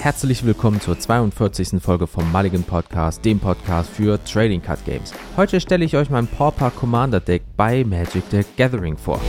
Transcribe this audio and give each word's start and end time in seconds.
Herzlich 0.00 0.46
willkommen 0.46 0.80
zur 0.80 0.98
42. 0.98 1.78
Folge 1.78 2.06
vom 2.06 2.32
Mulligan 2.32 2.62
Podcast, 2.62 3.22
dem 3.22 3.38
Podcast 3.38 3.90
für 3.90 4.18
Trading 4.24 4.62
Card 4.62 4.82
Games. 4.86 5.12
Heute 5.36 5.60
stelle 5.60 5.84
ich 5.84 5.94
euch 5.94 6.08
mein 6.08 6.26
Pauper 6.26 6.70
Commander 6.70 7.20
Deck 7.20 7.42
bei 7.54 7.84
Magic 7.84 8.22
the 8.30 8.40
Gathering 8.56 8.96
vor. 8.96 9.20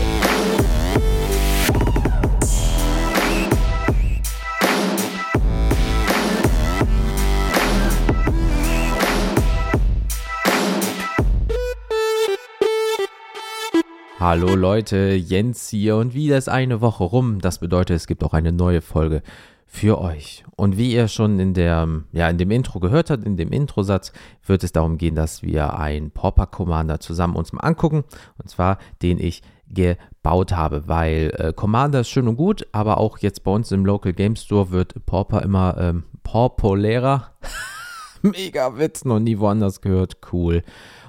Hallo 14.18 14.56
Leute, 14.56 15.16
Jens 15.16 15.68
hier 15.68 15.98
und 15.98 16.14
wieder 16.14 16.38
ist 16.38 16.48
eine 16.48 16.80
Woche 16.80 17.04
rum. 17.04 17.42
Das 17.42 17.60
bedeutet, 17.60 17.98
es 17.98 18.08
gibt 18.08 18.24
auch 18.24 18.34
eine 18.34 18.54
neue 18.54 18.80
Folge 18.80 19.22
für 19.74 20.02
euch. 20.02 20.44
Und 20.58 20.76
wie 20.76 20.92
ihr 20.92 21.08
schon 21.08 21.40
in 21.40 21.54
der, 21.54 21.88
ja, 22.12 22.30
in 22.30 22.38
dem 22.38 22.52
Intro 22.52 22.82
gehört 22.82 23.10
habt, 23.10 23.24
in 23.24 23.38
dem 23.38 23.54
Introsatz, 23.54 24.12
wird 24.46 24.66
es 24.66 24.74
darum 24.74 24.98
gehen, 24.98 25.16
dass 25.16 25.44
wir 25.44 25.80
einen 25.80 26.12
Pauper 26.12 26.46
Commander 26.46 27.00
zusammen 27.00 27.38
uns 27.38 27.54
mal 27.54 27.62
angucken. 27.62 28.04
Und 28.38 28.50
zwar 28.50 28.80
den 29.02 29.18
ich 29.18 29.42
gebaut 29.70 30.52
habe, 30.52 30.90
weil 30.90 31.34
äh, 31.38 31.54
Commander 31.54 32.02
ist 32.02 32.10
schön 32.10 32.28
und 32.28 32.36
gut, 32.36 32.68
aber 32.74 32.98
auch 32.98 33.20
jetzt 33.20 33.46
bei 33.46 33.52
uns 33.52 33.72
im 33.72 33.86
Local 33.86 34.12
Game 34.12 34.36
Store 34.36 34.72
wird 34.72 35.06
Pauper 35.06 35.42
immer 35.42 35.78
ähm, 35.80 36.04
populärer. 36.24 37.32
Mega 38.22 38.78
Witz, 38.78 39.06
noch 39.06 39.22
nie 39.22 39.40
woanders 39.40 39.80
gehört. 39.80 40.18
Cool. 40.34 40.64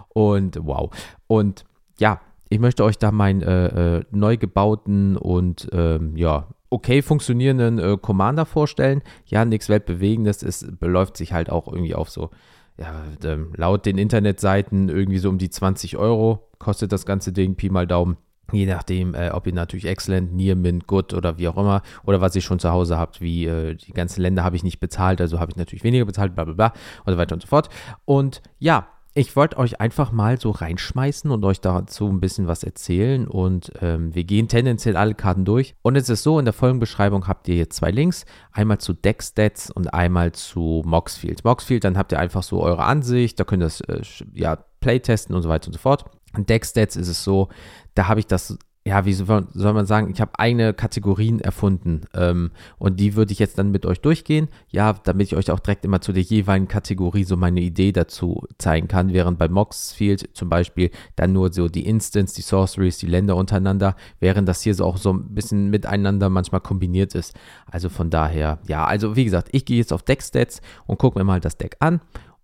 Und 0.09 0.61
wow. 0.63 0.89
Und 1.27 1.65
ja, 1.99 2.21
ich 2.49 2.61
möchte 2.61 2.85
euch 2.85 2.97
da 2.97 3.11
meinen 3.11 3.43
äh, 3.43 3.97
äh, 3.97 4.05
neu 4.13 4.37
gebauten 4.37 5.17
und 5.17 5.69
ähm, 5.73 6.17
ja, 6.17 6.47
okay 6.73 7.03
funktionierenden 7.03 7.79
äh, 7.79 7.97
Commander 8.01 8.47
vorstellen. 8.47 9.03
Ja, 9.27 9.45
nichts 9.45 9.69
Weltbewegendes. 9.69 10.43
Es 10.43 10.67
beläuft 10.79 11.17
sich 11.17 11.33
halt 11.33 11.51
auch 11.51 11.69
irgendwie 11.69 11.95
auf 11.95 12.11
so, 12.11 12.31
ja, 12.79 13.03
ähm, 13.25 13.53
laut 13.57 13.87
den 13.87 13.99
Internetseiten 13.99 14.89
irgendwie 14.89 15.19
so 15.19 15.29
um 15.29 15.39
die 15.39 15.51
20 15.51 15.97
Euro 15.97 16.49
kostet 16.63 16.93
das 16.93 17.05
ganze 17.05 17.33
Ding, 17.33 17.57
Pi 17.57 17.69
mal 17.69 17.87
Daumen. 17.87 18.17
Je 18.53 18.67
nachdem, 18.67 19.15
äh, 19.15 19.31
ob 19.31 19.47
ihr 19.47 19.55
natürlich 19.55 19.87
Excellent, 19.87 20.35
Near, 20.35 20.57
Mint, 20.57 20.87
Good 20.87 21.15
oder 21.15 21.39
wie 21.39 21.49
auch 21.49 21.57
immer, 21.57 21.83
oder 22.05 22.21
was 22.21 22.37
ihr 22.37 22.43
schon 22.43 22.59
zu 22.59 22.71
Hause 22.71 22.99
habt, 22.99 23.21
wie 23.21 23.47
äh, 23.47 23.75
die 23.75 23.93
ganzen 23.93 24.21
Länder 24.21 24.45
habe 24.45 24.57
ich 24.57 24.63
nicht 24.63 24.79
bezahlt, 24.79 25.21
also 25.21 25.41
habe 25.41 25.51
ich 25.51 25.57
natürlich 25.57 25.85
weniger 25.85 26.05
bezahlt, 26.05 26.35
bla 26.35 26.45
bla 26.45 26.55
bla 26.55 26.73
und 27.05 27.13
so 27.13 27.19
weiter 27.19 27.35
und 27.35 27.43
so 27.43 27.49
fort. 27.49 27.69
Und 28.05 28.43
ja, 28.59 28.89
ich 29.15 29.37
wollte 29.37 29.59
euch 29.59 29.81
einfach 29.81 30.11
mal 30.11 30.41
so 30.41 30.51
reinschmeißen 30.51 31.31
und 31.31 31.45
euch 31.45 31.61
dazu 31.61 32.09
ein 32.09 32.21
bisschen 32.21 32.47
was 32.47 32.65
erzählen. 32.65 33.29
Und 33.29 33.73
ähm, 33.83 34.15
wir 34.15 34.25
gehen 34.25 34.49
tendenziell 34.49 34.97
alle 34.97 35.15
Karten 35.15 35.45
durch. 35.45 35.75
Und 35.83 35.97
es 35.97 36.09
ist 36.09 36.23
so, 36.23 36.39
in 36.39 36.47
der 36.47 36.55
Folgenbeschreibung 36.55 37.29
habt 37.29 37.47
ihr 37.49 37.57
jetzt 37.57 37.77
zwei 37.77 37.91
Links. 37.91 38.25
Einmal 38.53 38.79
zu 38.79 38.95
Deckstats 38.95 39.71
und 39.71 39.93
einmal 39.93 40.33
zu 40.33 40.83
Moxfield. 40.87 41.45
Moxfield, 41.45 41.85
dann 41.85 41.99
habt 41.99 42.13
ihr 42.13 42.19
einfach 42.19 42.43
so 42.43 42.63
eure 42.63 42.85
Ansicht. 42.85 43.39
Da 43.39 43.45
könnt 43.45 43.63
ihr 43.63 43.67
das 43.67 43.81
äh, 43.83 44.01
ja, 44.33 44.57
Playtesten 44.81 45.35
und 45.35 45.43
so 45.43 45.51
weiter 45.51 45.67
und 45.67 45.75
so 45.75 45.79
fort. 45.79 46.07
Und 46.35 46.49
Deckstats 46.49 46.97
ist 46.97 47.09
es 47.09 47.23
so, 47.23 47.49
da 47.95 48.09
habe 48.09 48.21
ich 48.21 48.27
das 48.27 48.57
ja, 48.85 49.05
wie 49.05 49.13
soll 49.13 49.47
man 49.55 49.87
sagen, 49.87 50.11
ich 50.11 50.21
habe 50.21 50.39
eigene 50.39 50.75
Kategorien 50.75 51.41
erfunden 51.41 52.03
ähm, 52.15 52.51
und 52.79 52.99
die 52.99 53.15
würde 53.15 53.33
ich 53.33 53.39
jetzt 53.39 53.57
dann 53.59 53.71
mit 53.71 53.87
euch 53.87 54.01
durchgehen, 54.01 54.49
ja, 54.71 54.93
damit 55.05 55.29
ich 55.29 55.37
euch 55.37 55.53
auch 55.53 55.61
direkt 55.61 55.85
immer 55.85 56.01
zu 56.01 56.13
der 56.13 56.25
jeweiligen 56.25 56.67
Kategorie 56.67 57.23
so 57.23 57.37
meine 57.37 57.61
Idee 57.61 57.93
dazu 57.93 58.43
zeigen 58.59 58.89
kann, 58.89 59.13
während 59.13 59.39
bei 59.39 59.49
Moxfield 59.49 60.31
zum 60.35 60.49
Beispiel 60.49 60.91
dann 61.15 61.33
nur 61.33 61.53
so 61.53 61.69
die 61.69 61.87
Instants, 61.87 62.33
die 62.33 62.43
Sorceries, 62.43 62.99
die 62.99 63.07
Länder 63.07 63.37
untereinander, 63.37 63.95
während 64.19 64.49
das 64.49 64.63
hier 64.63 64.75
so 64.75 64.85
auch 64.85 64.97
so 64.97 65.13
ein 65.13 65.33
bisschen 65.33 65.71
miteinander 65.71 66.29
manchmal 66.29 66.61
kombiniert 66.61 67.15
ist. 67.15 67.37
Also 67.71 67.89
von 67.89 68.11
daher, 68.11 68.59
ja, 68.67 68.85
also 68.85 69.15
wie 69.15 69.25
gesagt, 69.25 69.49
ich 69.53 69.65
gehe 69.65 69.79
jetzt 69.79 69.93
auf 69.93 70.03
Deckstats 70.03 70.61
und 70.87 70.99
gucke 70.99 71.21
mir 71.21 71.25
mal 71.25 71.41
das 71.41 71.57
Deck 71.57 71.77
an 71.79 72.01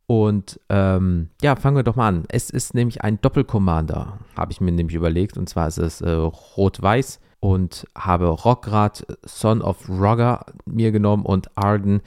und 0.08 0.58
ähm, 0.70 1.28
ja, 1.42 1.54
fangen 1.54 1.76
wir 1.76 1.82
doch 1.82 1.94
mal 1.94 2.08
an. 2.08 2.24
Es 2.30 2.48
ist 2.48 2.72
nämlich 2.72 3.04
ein 3.04 3.20
Doppelcommander, 3.20 4.18
habe 4.34 4.52
ich 4.52 4.60
mir 4.62 4.72
nämlich 4.72 4.96
überlegt. 4.96 5.36
Und 5.36 5.50
zwar 5.50 5.68
ist 5.68 5.76
es 5.76 6.00
äh, 6.00 6.10
Rot-Weiß 6.10 7.20
und 7.40 7.86
habe 7.94 8.28
Rockrad, 8.28 9.06
Son 9.22 9.60
of 9.60 9.86
Rogger 9.86 10.46
mir 10.64 10.92
genommen 10.92 11.26
und 11.26 11.54
Arden, 11.58 12.00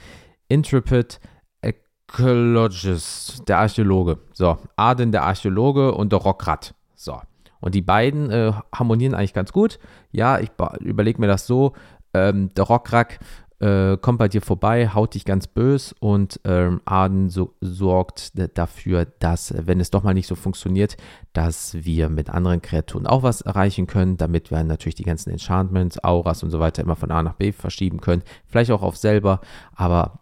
Intrepid, 0.47 1.19
Ecologist, 1.61 3.47
der 3.47 3.59
Archäologe. 3.59 4.17
So, 4.33 4.57
Arden, 4.75 5.11
der 5.11 5.21
Archäologe 5.21 5.93
und 5.93 6.11
der 6.11 6.19
Rockrad. 6.21 6.73
So. 6.95 7.21
Und 7.59 7.75
die 7.75 7.83
beiden 7.83 8.31
äh, 8.31 8.51
harmonieren 8.73 9.13
eigentlich 9.13 9.35
ganz 9.35 9.51
gut. 9.51 9.77
Ja, 10.11 10.39
ich 10.39 10.49
überlege 10.79 11.21
mir 11.21 11.27
das 11.27 11.45
so. 11.45 11.73
Ähm, 12.15 12.51
der 12.55 12.63
Rockrack 12.63 13.19
äh, 13.61 13.97
kommt 13.97 14.17
bei 14.17 14.27
dir 14.27 14.41
vorbei, 14.41 14.89
haut 14.89 15.13
dich 15.13 15.23
ganz 15.23 15.45
bös 15.45 15.93
und 15.99 16.39
ähm, 16.45 16.81
Arden 16.85 17.29
so, 17.29 17.53
sorgt 17.61 18.31
dafür, 18.57 19.05
dass, 19.19 19.53
wenn 19.55 19.79
es 19.79 19.91
doch 19.91 20.01
mal 20.03 20.15
nicht 20.15 20.27
so 20.27 20.35
funktioniert, 20.35 20.97
dass 21.33 21.75
wir 21.85 22.09
mit 22.09 22.29
anderen 22.31 22.61
Kreaturen 22.61 23.05
auch 23.05 23.21
was 23.21 23.41
erreichen 23.41 23.85
können, 23.85 24.17
damit 24.17 24.49
wir 24.49 24.63
natürlich 24.63 24.95
die 24.95 25.03
ganzen 25.03 25.29
Enchantments, 25.29 26.03
Auras 26.03 26.41
und 26.41 26.49
so 26.49 26.59
weiter 26.59 26.81
immer 26.81 26.95
von 26.95 27.11
A 27.11 27.21
nach 27.21 27.35
B 27.35 27.51
verschieben 27.51 28.01
können. 28.01 28.23
Vielleicht 28.47 28.71
auch 28.71 28.81
auf 28.81 28.97
selber, 28.97 29.41
aber 29.75 30.21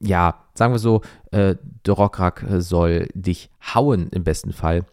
ja, 0.00 0.44
sagen 0.54 0.72
wir 0.72 0.78
so, 0.78 1.02
äh, 1.30 1.56
Dorokrak 1.82 2.46
soll 2.58 3.08
dich 3.14 3.50
hauen 3.74 4.08
im 4.08 4.24
besten 4.24 4.52
Fall. 4.52 4.86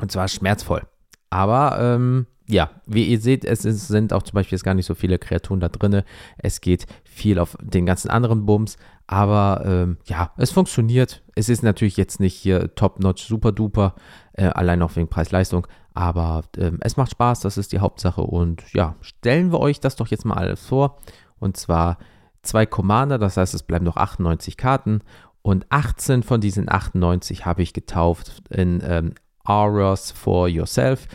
Und 0.00 0.10
zwar 0.10 0.28
schmerzvoll. 0.28 0.82
Aber 1.28 1.78
ähm, 1.80 2.26
ja, 2.50 2.70
wie 2.86 3.04
ihr 3.04 3.20
seht, 3.20 3.44
es 3.44 3.64
ist, 3.64 3.88
sind 3.88 4.12
auch 4.12 4.22
zum 4.22 4.34
Beispiel 4.34 4.56
jetzt 4.56 4.64
gar 4.64 4.74
nicht 4.74 4.86
so 4.86 4.94
viele 4.94 5.18
Kreaturen 5.18 5.60
da 5.60 5.68
drin. 5.68 6.02
Es 6.38 6.60
geht 6.60 6.86
viel 7.04 7.38
auf 7.38 7.56
den 7.62 7.86
ganzen 7.86 8.10
anderen 8.10 8.44
Bums, 8.44 8.76
aber 9.06 9.62
ähm, 9.64 9.98
ja, 10.04 10.32
es 10.36 10.50
funktioniert. 10.50 11.22
Es 11.34 11.48
ist 11.48 11.62
natürlich 11.62 11.96
jetzt 11.96 12.20
nicht 12.20 12.34
hier 12.34 12.74
top-notch, 12.74 13.24
super-duper, 13.24 13.94
äh, 14.32 14.46
allein 14.46 14.82
auch 14.82 14.96
wegen 14.96 15.08
Preis-Leistung, 15.08 15.66
aber 15.94 16.42
ähm, 16.56 16.78
es 16.80 16.96
macht 16.96 17.12
Spaß, 17.12 17.40
das 17.40 17.56
ist 17.56 17.72
die 17.72 17.80
Hauptsache. 17.80 18.22
Und 18.22 18.62
ja, 18.72 18.96
stellen 19.00 19.52
wir 19.52 19.60
euch 19.60 19.80
das 19.80 19.96
doch 19.96 20.08
jetzt 20.08 20.24
mal 20.24 20.34
alles 20.34 20.66
vor. 20.66 20.98
Und 21.38 21.56
zwar 21.56 21.98
zwei 22.42 22.66
Commander, 22.66 23.18
das 23.18 23.36
heißt, 23.36 23.54
es 23.54 23.62
bleiben 23.62 23.84
noch 23.84 23.96
98 23.96 24.56
Karten. 24.56 25.00
Und 25.42 25.66
18 25.70 26.22
von 26.22 26.40
diesen 26.40 26.70
98 26.70 27.46
habe 27.46 27.62
ich 27.62 27.72
getauft 27.72 28.42
in 28.50 28.82
ähm, 28.84 29.14
Auras 29.44 30.10
for 30.10 30.48
Yourself 30.48 31.08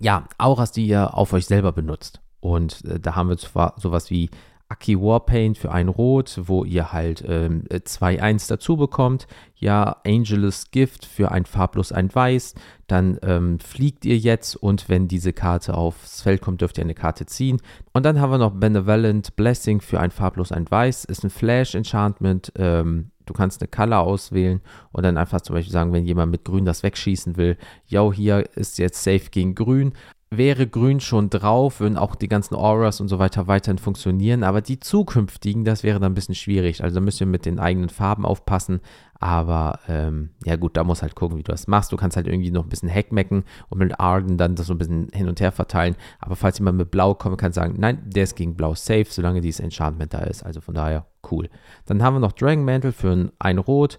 ja, 0.00 0.24
Auras, 0.38 0.72
die 0.72 0.86
ihr 0.86 1.14
auf 1.14 1.32
euch 1.32 1.46
selber 1.46 1.72
benutzt. 1.72 2.20
Und 2.40 2.84
äh, 2.84 3.00
da 3.00 3.16
haben 3.16 3.28
wir 3.28 3.38
zwar 3.38 3.74
sowas 3.78 4.10
wie 4.10 4.30
Aki 4.70 5.00
Warpaint 5.00 5.56
für 5.56 5.72
ein 5.72 5.88
Rot, 5.88 6.40
wo 6.44 6.62
ihr 6.62 6.92
halt 6.92 7.24
ähm, 7.26 7.64
2-1 7.70 8.48
dazu 8.48 8.76
bekommt. 8.76 9.26
Ja, 9.56 9.96
Angelus 10.06 10.70
Gift 10.70 11.06
für 11.06 11.32
ein 11.32 11.46
Farblos, 11.46 11.90
ein 11.90 12.14
Weiß. 12.14 12.54
Dann 12.86 13.18
ähm, 13.22 13.60
fliegt 13.60 14.04
ihr 14.04 14.18
jetzt 14.18 14.56
und 14.56 14.90
wenn 14.90 15.08
diese 15.08 15.32
Karte 15.32 15.74
aufs 15.74 16.20
Feld 16.20 16.42
kommt, 16.42 16.60
dürft 16.60 16.76
ihr 16.76 16.84
eine 16.84 16.94
Karte 16.94 17.24
ziehen. 17.24 17.62
Und 17.94 18.04
dann 18.04 18.20
haben 18.20 18.30
wir 18.30 18.38
noch 18.38 18.52
Benevolent 18.52 19.36
Blessing 19.36 19.80
für 19.80 20.00
ein 20.00 20.10
Farblos, 20.10 20.52
ein 20.52 20.70
Weiß. 20.70 21.06
Ist 21.06 21.24
ein 21.24 21.30
Flash-Enchantment. 21.30 22.52
Ähm, 22.56 23.10
du 23.28 23.34
kannst 23.34 23.60
eine 23.60 23.68
Color 23.68 24.00
auswählen 24.00 24.60
und 24.92 25.04
dann 25.04 25.16
einfach 25.16 25.40
zum 25.40 25.54
Beispiel 25.54 25.72
sagen, 25.72 25.92
wenn 25.92 26.06
jemand 26.06 26.32
mit 26.32 26.44
Grün 26.44 26.64
das 26.64 26.82
wegschießen 26.82 27.36
will, 27.36 27.56
yo, 27.86 28.12
hier 28.12 28.48
ist 28.56 28.78
jetzt 28.78 29.02
safe 29.02 29.30
gegen 29.30 29.54
Grün 29.54 29.92
wäre 30.30 30.66
Grün 30.66 31.00
schon 31.00 31.30
drauf, 31.30 31.80
würden 31.80 31.96
auch 31.96 32.14
die 32.14 32.28
ganzen 32.28 32.54
Auras 32.54 33.00
und 33.00 33.08
so 33.08 33.18
weiter 33.18 33.46
weiterhin 33.46 33.78
funktionieren, 33.78 34.42
aber 34.44 34.60
die 34.60 34.78
zukünftigen, 34.78 35.64
das 35.64 35.82
wäre 35.82 35.98
dann 35.98 36.12
ein 36.12 36.14
bisschen 36.14 36.34
schwierig. 36.34 36.82
Also 36.82 36.96
da 36.96 37.00
müsst 37.00 37.20
ihr 37.20 37.26
mit 37.26 37.46
den 37.46 37.58
eigenen 37.58 37.88
Farben 37.88 38.26
aufpassen, 38.26 38.80
aber 39.20 39.80
ähm, 39.88 40.30
ja 40.44 40.56
gut, 40.56 40.76
da 40.76 40.84
muss 40.84 41.02
halt 41.02 41.14
gucken, 41.14 41.38
wie 41.38 41.42
du 41.42 41.52
das 41.52 41.66
machst. 41.66 41.92
Du 41.92 41.96
kannst 41.96 42.16
halt 42.16 42.26
irgendwie 42.26 42.50
noch 42.50 42.64
ein 42.64 42.68
bisschen 42.68 42.92
hackmecken 42.92 43.44
und 43.70 43.78
mit 43.78 43.98
Arden 43.98 44.36
dann 44.36 44.54
das 44.54 44.66
so 44.66 44.74
ein 44.74 44.78
bisschen 44.78 45.08
hin 45.12 45.28
und 45.28 45.40
her 45.40 45.52
verteilen, 45.52 45.96
aber 46.18 46.36
falls 46.36 46.58
jemand 46.58 46.76
mit 46.76 46.90
Blau 46.90 47.14
kommt, 47.14 47.38
kann 47.38 47.52
sagen, 47.52 47.76
nein, 47.78 48.02
der 48.04 48.24
ist 48.24 48.36
gegen 48.36 48.54
Blau 48.54 48.74
safe, 48.74 49.06
solange 49.08 49.40
dieses 49.40 49.60
Enchantment 49.60 50.12
da 50.12 50.20
ist. 50.20 50.42
Also 50.44 50.60
von 50.60 50.74
daher 50.74 51.06
cool. 51.30 51.48
Dann 51.86 52.02
haben 52.02 52.14
wir 52.14 52.20
noch 52.20 52.32
Dragon 52.32 52.64
Mantle 52.64 52.92
für 52.92 53.10
ein, 53.10 53.32
ein 53.38 53.58
Rot. 53.58 53.98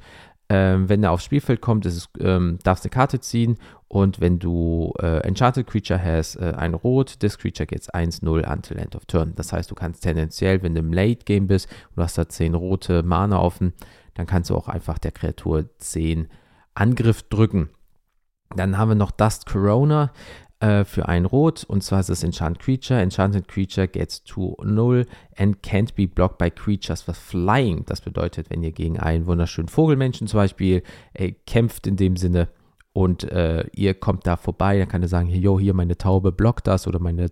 Ähm, 0.52 0.90
wenn 0.90 1.04
er 1.04 1.12
aufs 1.12 1.26
Spielfeld 1.26 1.62
kommt, 1.62 1.86
es, 1.86 2.10
ähm, 2.20 2.58
darfst 2.64 2.84
du 2.84 2.88
eine 2.88 2.94
Karte 2.94 3.20
ziehen 3.20 3.58
und 3.88 4.20
wenn 4.20 4.40
du 4.40 4.94
äh, 5.00 5.20
Enchanted 5.20 5.68
Creature 5.68 6.04
hast, 6.04 6.38
äh, 6.38 6.54
ein 6.58 6.74
Rot, 6.74 7.20
this 7.20 7.38
Creature 7.38 7.68
gets 7.68 7.92
1-0 7.92 8.52
until 8.52 8.78
end 8.78 8.96
of 8.96 9.06
turn. 9.06 9.34
Das 9.36 9.54
heißt, 9.54 9.70
du 9.70 9.76
kannst 9.76 10.04
tendenziell, 10.04 10.64
wenn 10.64 10.74
du 10.74 10.80
im 10.80 10.92
Late 10.92 11.24
Game 11.26 11.46
bist 11.46 11.70
und 11.90 11.98
du 11.98 12.04
hast 12.04 12.18
da 12.18 12.28
10 12.28 12.56
rote 12.56 13.04
Mana 13.04 13.40
offen, 13.40 13.74
dann 14.16 14.26
kannst 14.26 14.50
du 14.50 14.56
auch 14.56 14.68
einfach 14.68 14.98
der 14.98 15.12
Kreatur 15.12 15.66
10 15.78 16.28
Angriff 16.74 17.24
drücken. 17.24 17.70
Dann 18.56 18.78
haben 18.78 18.90
wir 18.90 18.96
noch 18.96 19.12
Dust 19.12 19.46
Corona 19.46 20.12
äh, 20.60 20.84
für 20.84 21.08
ein 21.08 21.26
Rot 21.26 21.64
und 21.64 21.84
zwar 21.84 22.02
ist 22.02 22.10
es 22.10 22.24
Enchanted 22.24 22.62
Creature. 22.62 23.02
Enchanted 23.02 23.48
Creature 23.48 23.88
gets 23.88 24.24
to 24.24 24.58
0 24.64 25.06
and 25.38 25.62
can't 25.64 25.96
be 25.96 26.08
blocked 26.08 26.38
by 26.38 26.50
creatures 26.50 27.08
with 27.08 27.18
flying. 27.18 27.86
Das 27.86 28.02
bedeutet, 28.02 28.50
wenn 28.50 28.64
ihr 28.64 28.72
gegen 28.72 29.00
einen 29.00 29.26
wunderschönen 29.26 29.70
Vogelmenschen 29.70 30.28
zum 30.28 30.38
Beispiel 30.40 30.84
äh, 31.14 31.32
kämpft 31.46 31.88
in 31.88 31.96
dem 31.96 32.18
Sinne 32.18 32.50
und 32.94 33.24
äh, 33.24 33.66
ihr 33.74 33.94
kommt 33.94 34.28
da 34.28 34.36
vorbei, 34.36 34.78
dann 34.78 34.88
kann 34.88 35.02
er 35.02 35.08
sagen, 35.08 35.30
yo, 35.30 35.60
hier 35.60 35.74
meine 35.74 35.98
Taube 35.98 36.32
blockt 36.32 36.68
das 36.68 36.88
oder 36.88 37.00
meine 37.00 37.28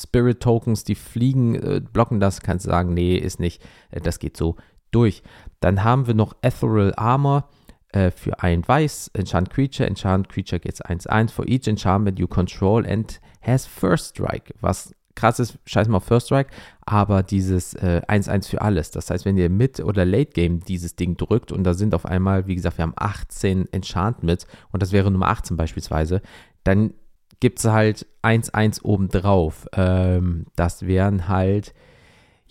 Spirit 0.00 0.40
Tokens, 0.40 0.84
die 0.84 0.94
fliegen, 0.94 1.54
äh, 1.54 1.80
blocken 1.80 2.20
das, 2.20 2.40
kannst 2.40 2.66
du 2.66 2.70
sagen, 2.70 2.94
nee, 2.94 3.16
ist 3.16 3.40
nicht, 3.40 3.62
äh, 3.90 4.00
das 4.00 4.18
geht 4.18 4.36
so 4.36 4.56
durch. 4.90 5.22
Dann 5.60 5.84
haben 5.84 6.06
wir 6.06 6.14
noch 6.14 6.34
Ethereal 6.42 6.92
Armor 6.96 7.48
äh, 7.92 8.10
für 8.10 8.42
ein 8.42 8.66
Weiß, 8.66 9.10
Enchant 9.14 9.50
Creature. 9.50 9.88
Enchant 9.88 10.28
Creature 10.28 10.60
gets 10.60 10.82
1-1 10.82 11.30
for 11.30 11.46
each 11.46 11.68
enchantment 11.68 12.18
you 12.18 12.26
control 12.26 12.86
and 12.86 13.20
has 13.40 13.66
First 13.66 14.16
Strike, 14.16 14.54
was 14.60 14.94
krass 15.14 15.38
ist, 15.38 15.58
scheiß 15.66 15.88
mal 15.88 15.98
auf 15.98 16.04
First 16.04 16.26
Strike, 16.26 16.50
aber 16.86 17.22
dieses 17.22 17.78
1-1 17.78 18.28
äh, 18.28 18.42
für 18.42 18.62
alles. 18.62 18.90
Das 18.90 19.10
heißt, 19.10 19.24
wenn 19.24 19.36
ihr 19.36 19.50
mit 19.50 19.80
oder 19.80 20.04
Late 20.04 20.32
Game 20.32 20.60
dieses 20.60 20.96
Ding 20.96 21.16
drückt 21.16 21.52
und 21.52 21.64
da 21.64 21.74
sind 21.74 21.94
auf 21.94 22.06
einmal, 22.06 22.46
wie 22.46 22.54
gesagt, 22.54 22.78
wir 22.78 22.84
haben 22.84 22.94
18 22.96 23.72
Enchantments 23.72 24.46
und 24.70 24.82
das 24.82 24.92
wäre 24.92 25.10
Nummer 25.10 25.28
18 25.28 25.56
beispielsweise, 25.56 26.22
dann 26.64 26.94
gibt 27.40 27.58
es 27.58 27.64
halt 27.66 28.06
1-1 28.22 28.84
obendrauf. 28.84 29.66
Ähm, 29.74 30.46
das 30.56 30.86
wären 30.86 31.28
halt 31.28 31.74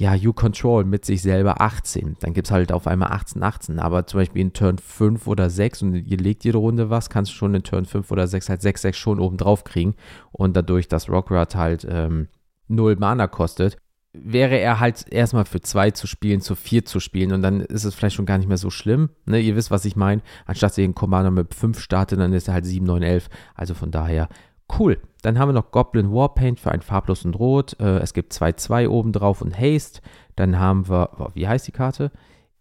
ja, 0.02 0.16
You 0.16 0.34
Control 0.34 0.84
mit 0.84 1.06
sich 1.06 1.22
selber 1.22 1.62
18. 1.62 2.18
Dann 2.22 2.34
gibt 2.34 2.48
es 2.48 2.52
halt 2.52 2.72
auf 2.72 2.88
einmal 2.88 3.12
18, 3.12 3.44
18. 3.44 3.78
Aber 3.78 4.08
zum 4.08 4.20
Beispiel 4.20 4.42
in 4.42 4.52
Turn 4.52 4.80
5 4.80 5.28
oder 5.28 5.52
6 5.52 5.84
und 5.84 5.94
ihr 5.94 6.18
legt 6.18 6.44
jede 6.44 6.58
Runde 6.58 6.90
was, 6.90 7.12
kannst 7.12 7.32
du 7.32 7.36
schon 7.36 7.54
in 7.54 7.62
Turn 7.62 7.86
5 7.86 8.10
oder 8.10 8.26
6 8.28 8.50
halt 8.50 8.64
6, 8.64 8.82
6 8.82 8.98
schon 8.98 9.20
oben 9.20 9.38
drauf 9.38 9.64
kriegen. 9.64 9.94
Und 10.32 10.58
dadurch, 10.58 10.88
dass 10.88 11.08
Rockrad 11.08 11.54
halt 11.54 11.86
ähm, 11.88 12.30
0 12.68 12.96
Mana 12.96 13.28
kostet, 13.28 13.78
wäre 14.12 14.58
er 14.58 14.80
halt 14.80 15.06
erstmal 15.08 15.46
für 15.46 15.62
2 15.62 15.92
zu 15.92 16.08
spielen, 16.08 16.42
zu 16.42 16.56
4 16.56 16.84
zu 16.84 17.00
spielen 17.00 17.32
und 17.32 17.44
dann 17.44 17.62
ist 17.62 17.84
es 17.84 17.94
vielleicht 17.94 18.16
schon 18.16 18.26
gar 18.26 18.40
nicht 18.40 18.48
mehr 18.48 18.58
so 18.58 18.72
schlimm. 18.72 19.10
Ne? 19.28 19.40
Ihr 19.40 19.56
wisst, 19.56 19.70
was 19.70 19.86
ich 19.86 19.96
meine. 19.96 20.24
Anstatt 20.48 20.80
ihr 20.80 20.84
den 20.84 20.96
Commander 20.96 21.30
mit 21.30 21.54
5 21.54 21.80
startet, 21.80 22.20
dann 22.20 22.34
ist 22.34 22.48
er 22.48 22.56
halt 22.56 22.66
7, 22.66 22.84
9, 22.84 23.04
11. 23.04 23.30
Also 23.54 23.76
von 23.76 23.92
daher 23.92 24.30
Cool. 24.78 25.00
Dann 25.22 25.38
haben 25.38 25.50
wir 25.50 25.54
noch 25.54 25.72
Goblin 25.72 26.12
Warpaint 26.12 26.60
für 26.60 26.72
ein 26.72 26.82
farblos 26.82 27.26
und 27.26 27.36
rot. 27.36 27.80
Äh, 27.80 28.00
es 28.00 28.14
gibt 28.14 28.34
2-2 28.34 28.88
oben 28.88 29.12
drauf 29.12 29.42
und 29.42 29.58
Haste. 29.58 30.02
Dann 30.36 30.60
haben 30.60 30.90
wir, 30.90 31.32
wie 31.34 31.48
heißt 31.48 31.68
die 31.68 31.72
Karte? 31.72 32.12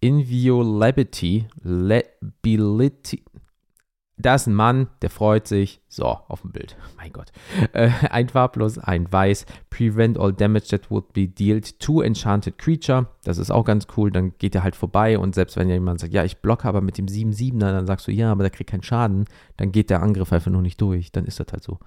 Inviolability. 0.00 1.46
Lability. 1.62 3.24
Da 4.20 4.34
ist 4.34 4.46
ein 4.46 4.54
Mann, 4.54 4.88
der 5.00 5.08
freut 5.08 5.46
sich. 5.46 5.80
So, 5.88 6.04
auf 6.04 6.42
dem 6.42 6.52
Bild. 6.52 6.76
Mein 6.96 7.12
Gott. 7.12 7.32
Äh, 7.72 7.90
ein 8.10 8.28
farblos, 8.28 8.78
ein 8.78 9.10
weiß. 9.10 9.46
Prevent 9.70 10.18
all 10.18 10.32
damage 10.32 10.68
that 10.68 10.90
would 10.90 11.12
be 11.12 11.26
dealt 11.26 11.78
to 11.80 12.02
enchanted 12.02 12.58
creature. 12.58 13.06
Das 13.24 13.38
ist 13.38 13.50
auch 13.50 13.64
ganz 13.64 13.86
cool. 13.96 14.10
Dann 14.10 14.32
geht 14.38 14.54
er 14.54 14.62
halt 14.62 14.76
vorbei 14.76 15.18
und 15.18 15.34
selbst 15.34 15.56
wenn 15.56 15.68
jemand 15.68 16.00
sagt, 16.00 16.12
ja, 16.12 16.24
ich 16.24 16.38
blocke 16.38 16.68
aber 16.68 16.80
mit 16.80 16.98
dem 16.98 17.06
7-7er, 17.06 17.58
dann 17.58 17.86
sagst 17.86 18.08
du, 18.08 18.12
ja, 18.12 18.30
aber 18.30 18.42
der 18.42 18.50
kriegt 18.50 18.70
keinen 18.70 18.82
Schaden. 18.82 19.24
Dann 19.56 19.72
geht 19.72 19.90
der 19.90 20.02
Angriff 20.02 20.32
einfach 20.32 20.50
nur 20.50 20.62
nicht 20.62 20.80
durch. 20.80 21.12
Dann 21.12 21.24
ist 21.24 21.40
das 21.40 21.46
halt 21.52 21.62
so. 21.62 21.78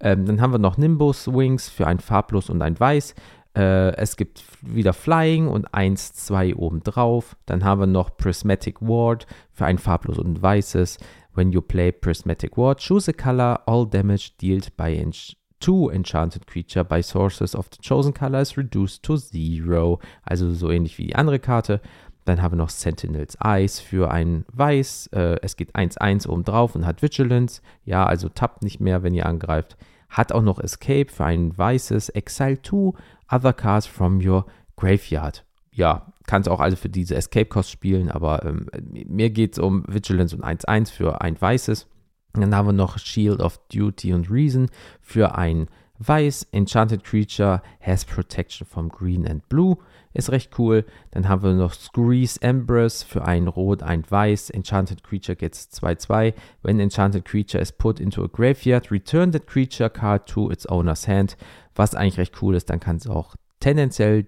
Ähm, 0.00 0.24
dann 0.26 0.40
haben 0.40 0.52
wir 0.52 0.58
noch 0.58 0.78
Nimbus 0.78 1.28
Wings 1.28 1.68
für 1.68 1.86
ein 1.86 2.00
farblos 2.00 2.48
und 2.48 2.62
ein 2.62 2.78
weiß. 2.78 3.14
Äh, 3.56 3.94
es 3.96 4.16
gibt 4.16 4.42
wieder 4.62 4.92
Flying 4.92 5.46
und 5.46 5.72
1, 5.72 6.14
2 6.14 6.56
oben 6.56 6.82
drauf. 6.82 7.36
Dann 7.46 7.64
haben 7.64 7.80
wir 7.80 7.86
noch 7.86 8.16
Prismatic 8.16 8.80
Ward 8.80 9.26
für 9.52 9.64
ein 9.64 9.78
farblos 9.78 10.18
und 10.18 10.38
ein 10.38 10.42
weißes. 10.42 10.98
When 11.34 11.52
you 11.52 11.60
play 11.60 11.90
Prismatic 11.90 12.56
Ward, 12.56 12.78
choose 12.78 13.08
a 13.08 13.12
color. 13.12 13.58
All 13.66 13.86
damage 13.86 14.36
dealt 14.38 14.76
by 14.76 14.94
ench 14.94 15.36
to 15.60 15.90
enchanted 15.90 16.46
creature 16.46 16.84
by 16.84 17.00
sources 17.00 17.54
of 17.54 17.68
the 17.70 17.78
chosen 17.80 18.12
color 18.12 18.40
is 18.40 18.56
reduced 18.56 19.02
to 19.02 19.16
zero. 19.16 19.98
Also 20.22 20.52
so 20.52 20.70
ähnlich 20.70 20.98
wie 20.98 21.06
die 21.06 21.16
andere 21.16 21.38
Karte. 21.38 21.80
Dann 22.24 22.40
haben 22.40 22.52
wir 22.52 22.58
noch 22.58 22.70
Sentinel's 22.70 23.36
Eyes 23.42 23.80
für 23.80 24.10
ein 24.10 24.44
Weiß. 24.52 25.08
Äh, 25.08 25.38
es 25.42 25.56
geht 25.56 25.74
1-1 25.74 26.28
oben 26.28 26.44
drauf 26.44 26.74
und 26.74 26.86
hat 26.86 27.02
Vigilance. 27.02 27.60
Ja, 27.84 28.06
also 28.06 28.28
tappt 28.28 28.62
nicht 28.62 28.80
mehr, 28.80 29.02
wenn 29.02 29.14
ihr 29.14 29.26
angreift. 29.26 29.76
Hat 30.08 30.32
auch 30.32 30.42
noch 30.42 30.58
Escape 30.58 31.08
für 31.10 31.24
ein 31.24 31.56
weißes. 31.56 32.10
Exile 32.10 32.62
2 32.62 32.92
other 33.30 33.52
cards 33.52 33.86
from 33.86 34.24
your 34.24 34.46
graveyard. 34.76 35.44
Ja, 35.72 36.13
kannst 36.26 36.48
auch 36.48 36.60
also 36.60 36.76
für 36.76 36.88
diese 36.88 37.14
Escape-Cost 37.14 37.70
spielen, 37.70 38.10
aber 38.10 38.44
ähm, 38.44 38.66
mir 39.08 39.30
geht 39.30 39.54
es 39.54 39.58
um 39.58 39.84
Vigilance 39.86 40.34
und 40.34 40.44
1-1 40.44 40.90
für 40.90 41.20
ein 41.20 41.40
weißes. 41.40 41.86
Dann 42.34 42.54
haben 42.54 42.66
wir 42.66 42.72
noch 42.72 42.98
Shield 42.98 43.40
of 43.40 43.60
Duty 43.68 44.12
und 44.12 44.30
Reason 44.30 44.68
für 45.00 45.36
ein 45.36 45.68
weiß. 45.98 46.48
Enchanted 46.52 47.04
Creature 47.04 47.62
has 47.80 48.04
Protection 48.04 48.66
from 48.66 48.88
Green 48.88 49.26
and 49.26 49.48
Blue. 49.48 49.76
Ist 50.12 50.30
recht 50.30 50.58
cool. 50.58 50.84
Dann 51.10 51.28
haben 51.28 51.42
wir 51.42 51.52
noch 51.52 51.72
Squeeze 51.72 52.40
Embrace 52.40 53.02
für 53.02 53.24
ein 53.24 53.48
Rot, 53.48 53.82
ein 53.82 54.04
Weiß. 54.08 54.50
Enchanted 54.50 55.02
Creature 55.02 55.36
gets 55.36 55.68
2-2. 55.72 56.34
When 56.62 56.78
Enchanted 56.78 57.24
Creature 57.24 57.60
is 57.60 57.72
put 57.72 58.00
into 58.00 58.22
a 58.22 58.28
graveyard, 58.28 58.90
return 58.90 59.32
that 59.32 59.46
creature 59.46 59.90
card 59.90 60.26
to 60.28 60.50
its 60.50 60.66
owner's 60.66 61.08
hand. 61.08 61.36
Was 61.74 61.94
eigentlich 61.94 62.18
recht 62.18 62.42
cool 62.42 62.54
ist, 62.54 62.70
dann 62.70 62.80
kannst 62.80 63.06
du 63.06 63.12
auch 63.12 63.34
tendenziell 63.58 64.26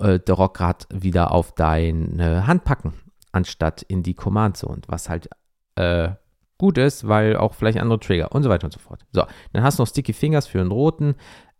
äh, 0.00 0.18
der 0.20 0.34
Rockrad 0.34 0.86
wieder 0.92 1.32
auf 1.32 1.52
deine 1.52 2.46
Hand 2.46 2.64
packen, 2.64 2.94
anstatt 3.32 3.82
in 3.82 4.02
die 4.02 4.14
Command 4.14 4.56
Zone, 4.56 4.82
was 4.86 5.08
halt 5.08 5.28
äh, 5.76 6.10
gut 6.58 6.76
ist, 6.78 7.06
weil 7.06 7.36
auch 7.36 7.54
vielleicht 7.54 7.78
andere 7.78 8.00
Trigger 8.00 8.32
und 8.32 8.42
so 8.42 8.50
weiter 8.50 8.64
und 8.64 8.72
so 8.72 8.80
fort. 8.80 9.04
So, 9.12 9.24
dann 9.52 9.62
hast 9.62 9.78
du 9.78 9.82
noch 9.82 9.88
Sticky 9.88 10.12
Fingers 10.12 10.46
für 10.46 10.60
einen 10.60 10.72
roten. 10.72 11.14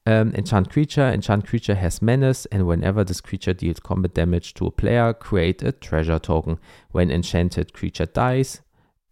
Um, 0.09 0.33
enchant 0.33 0.71
creature. 0.71 1.13
Enchant 1.13 1.45
creature 1.45 1.79
has 1.79 2.01
menace, 2.01 2.47
and 2.47 2.67
whenever 2.67 3.05
this 3.05 3.23
creature 3.23 3.55
deals 3.55 3.83
combat 3.83 4.17
damage 4.17 4.55
to 4.55 4.67
a 4.69 4.71
player, 4.71 5.13
create 5.13 5.63
a 5.63 5.71
treasure 5.73 6.19
token. 6.19 6.59
When 6.93 7.11
enchanted 7.11 7.75
creature 7.75 8.07
dies, 8.07 8.63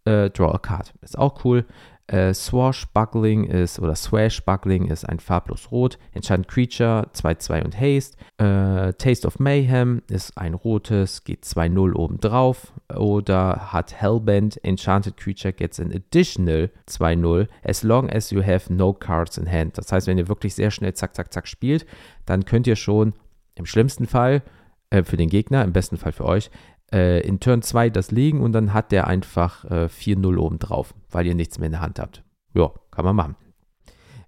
uh, 0.07 0.29
draw 0.29 0.51
a 0.51 0.57
card. 0.57 0.93
Ist 1.01 1.15
auch 1.19 1.45
cool. 1.45 1.65
Äh, 2.07 2.33
Swashbuckling 2.33 3.43
ist, 3.43 3.79
oder 3.79 3.95
Swashbuckling 3.95 4.87
ist 4.87 5.07
ein 5.07 5.19
farblos 5.19 5.71
Rot. 5.71 5.99
Enchant 6.13 6.47
Creature 6.47 7.09
2-2 7.13 7.63
und 7.65 7.79
Haste. 7.79 8.17
Äh, 8.37 8.93
Taste 8.93 9.27
of 9.27 9.39
Mayhem 9.39 10.01
ist 10.09 10.37
ein 10.37 10.53
rotes, 10.53 11.25
geht 11.25 11.43
2-0 11.43 11.93
oben 11.95 12.19
drauf. 12.19 12.73
Oder 12.95 13.73
hat 13.73 13.93
Hellbent. 13.93 14.63
Enchanted 14.63 15.17
Creature 15.17 15.51
gets 15.51 15.79
an 15.79 15.91
additional 15.91 16.69
2-0 16.87 17.47
as 17.63 17.83
long 17.83 18.09
as 18.09 18.31
you 18.31 18.41
have 18.41 18.71
no 18.73 18.93
cards 18.93 19.37
in 19.37 19.51
hand. 19.51 19.77
Das 19.77 19.91
heißt, 19.91 20.07
wenn 20.07 20.17
ihr 20.17 20.29
wirklich 20.29 20.55
sehr 20.55 20.71
schnell 20.71 20.93
zack, 20.93 21.13
zack, 21.13 21.33
zack 21.33 21.47
spielt, 21.47 21.85
dann 22.25 22.45
könnt 22.45 22.67
ihr 22.67 22.77
schon 22.77 23.13
im 23.55 23.65
schlimmsten 23.65 24.07
Fall 24.07 24.43
äh, 24.91 25.03
für 25.03 25.17
den 25.17 25.29
Gegner, 25.29 25.65
im 25.65 25.73
besten 25.73 25.97
Fall 25.97 26.13
für 26.13 26.25
euch, 26.25 26.49
äh, 26.91 27.21
in 27.21 27.39
Turn 27.39 27.61
2 27.61 27.89
das 27.89 28.11
legen 28.11 28.41
und 28.41 28.53
dann 28.53 28.73
hat 28.73 28.91
der 28.91 29.07
einfach 29.07 29.65
äh, 29.65 29.85
4-0 29.85 30.37
oben 30.37 30.59
drauf, 30.59 30.93
weil 31.09 31.25
ihr 31.25 31.35
nichts 31.35 31.59
mehr 31.59 31.67
in 31.67 31.73
der 31.73 31.81
Hand 31.81 31.99
habt. 31.99 32.23
Ja, 32.53 32.71
kann 32.91 33.05
man 33.05 33.15
machen. 33.15 33.35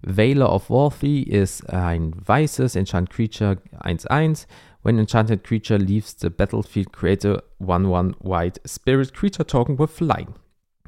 Veiler 0.02 0.52
of 0.52 0.70
Wolfie 0.70 1.22
ist 1.22 1.68
ein 1.68 2.14
weißes 2.26 2.74
Enchant 2.76 3.10
Creature 3.10 3.58
1-1. 3.80 4.46
When 4.82 4.98
Enchanted 4.98 5.44
Creature 5.44 5.78
leaves 5.78 6.16
the 6.18 6.30
battlefield, 6.30 6.92
create 6.92 7.26
a 7.26 7.42
1-1 7.60 8.14
White 8.20 8.62
Spirit 8.66 9.12
Creature 9.12 9.46
Token 9.46 9.78
with 9.78 9.90
Flying. 9.90 10.34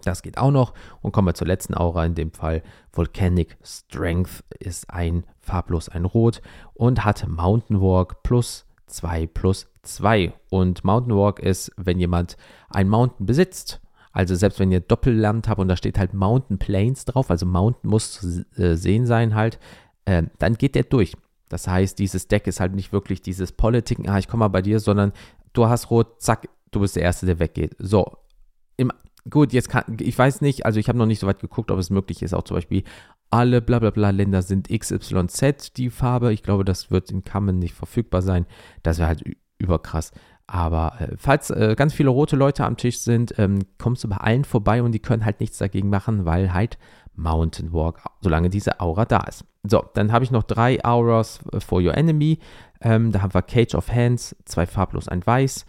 Das 0.03 0.23
geht 0.23 0.39
auch 0.39 0.51
noch. 0.51 0.73
Und 1.03 1.13
kommen 1.13 1.29
wir 1.29 1.35
zur 1.35 1.47
letzten 1.47 1.75
Aura, 1.75 2.05
in 2.05 2.15
dem 2.15 2.33
Fall 2.33 2.63
Volcanic 2.93 3.57
Strength 3.63 4.45
ist 4.59 4.91
ein 4.91 5.25
farblos 5.41 5.89
ein 5.89 6.07
Rot 6.07 6.41
und 6.75 7.05
hat 7.05 7.27
Mountain 7.29 7.81
Walk 7.81 8.23
plus 8.23 8.67
2 8.87 9.27
plus 9.27 9.69
2. 9.83 10.33
Und 10.51 10.85
Mountain 10.85 11.17
Walk 11.17 11.41
ist, 11.41 11.73
wenn 11.77 11.99
jemand 11.99 12.37
ein 12.71 12.89
Mountain 12.89 13.27
besitzt, 13.27 13.81
also 14.13 14.35
selbst 14.35 14.61
wenn 14.61 14.71
ihr 14.71 14.81
Doppelland 14.81 15.49
habt 15.49 15.61
und 15.61 15.69
da 15.69 15.77
steht 15.77 15.99
halt 15.99 16.13
Mountain 16.13 16.59
Plains 16.59 17.05
drauf, 17.05 17.31
also 17.31 17.47
Mountain 17.47 17.91
muss 17.91 18.13
zu 18.13 18.45
äh, 18.57 18.77
sehen 18.77 19.07
sein 19.07 19.35
halt, 19.35 19.59
äh, 20.05 20.25
dann 20.39 20.55
geht 20.55 20.75
der 20.75 20.85
durch. 20.85 21.15
Das 21.49 21.67
heißt, 21.67 21.99
dieses 21.99 22.29
Deck 22.29 22.47
ist 22.47 22.61
halt 22.61 22.75
nicht 22.75 22.93
wirklich 22.93 23.23
dieses 23.23 23.53
Politiken, 23.53 24.09
ah, 24.09 24.19
ich 24.19 24.29
komme 24.29 24.41
mal 24.41 24.49
bei 24.49 24.63
dir, 24.63 24.81
sondern 24.81 25.13
du 25.53 25.67
hast 25.67 25.91
rot, 25.91 26.21
zack, 26.23 26.49
du 26.71 26.81
bist 26.81 26.97
der 26.97 27.03
Erste, 27.03 27.27
der 27.27 27.39
weggeht. 27.39 27.75
So, 27.79 28.19
im, 28.77 28.91
gut, 29.29 29.53
jetzt 29.53 29.69
kann, 29.69 29.97
ich 30.01 30.19
weiß 30.19 30.41
nicht, 30.41 30.67
also 30.67 30.81
ich 30.81 30.89
habe 30.89 30.99
noch 30.99 31.07
nicht 31.07 31.21
so 31.21 31.27
weit 31.27 31.41
geguckt, 31.41 31.71
ob 31.71 31.79
es 31.79 31.91
möglich 31.91 32.23
ist, 32.23 32.35
auch 32.35 32.45
zum 32.45 32.57
Beispiel 32.57 32.85
alle 33.31 33.63
bla 33.63 33.79
bla 33.79 33.91
bla 33.91 34.11
Länder 34.11 34.43
sind 34.43 34.69
XYZ 34.69 35.73
die 35.77 35.91
Farbe. 35.91 36.33
Ich 36.33 36.43
glaube, 36.43 36.65
das 36.65 36.91
wird 36.91 37.11
in 37.11 37.25
Kamen 37.25 37.59
nicht 37.59 37.75
verfügbar 37.75 38.21
sein. 38.21 38.47
Das 38.83 38.99
wäre 38.99 39.09
halt 39.09 39.25
überkrass. 39.59 40.13
Aber 40.47 41.01
äh, 41.01 41.17
falls 41.17 41.51
äh, 41.51 41.75
ganz 41.77 41.95
viele 41.95 42.11
rote 42.11 42.37
Leute 42.37 42.67
am 42.67 42.77
Tisch 42.77 42.99
sind, 42.99 43.39
ähm, 43.39 43.61
kommst 43.79 44.05
du 44.05 44.09
bei 44.09 44.19
allen 44.19 44.45
vorbei 44.45 44.83
und 44.83 44.93
die 44.93 44.99
können 44.99 45.25
halt 45.25 45.41
nichts 45.41 45.57
dagegen 45.57 45.89
machen, 45.89 46.27
weil 46.27 46.53
halt 46.53 46.79
Mountain 47.15 47.73
Walk, 47.73 48.03
solange 48.21 48.51
diese 48.51 48.81
Aura 48.81 49.07
da 49.07 49.21
ist. 49.21 49.45
So, 49.63 49.83
dann 49.95 50.13
habe 50.13 50.25
ich 50.25 50.31
noch 50.31 50.43
drei 50.43 50.85
Auras 50.85 51.41
for 51.59 51.81
your 51.81 51.97
enemy. 51.97 52.39
Ähm, 52.81 53.13
da 53.13 53.23
haben 53.23 53.33
wir 53.33 53.43
Cage 53.43 53.75
of 53.75 53.91
Hands, 53.91 54.37
zwei 54.45 54.67
farblos, 54.67 55.09
ein 55.09 55.25
weiß. 55.25 55.65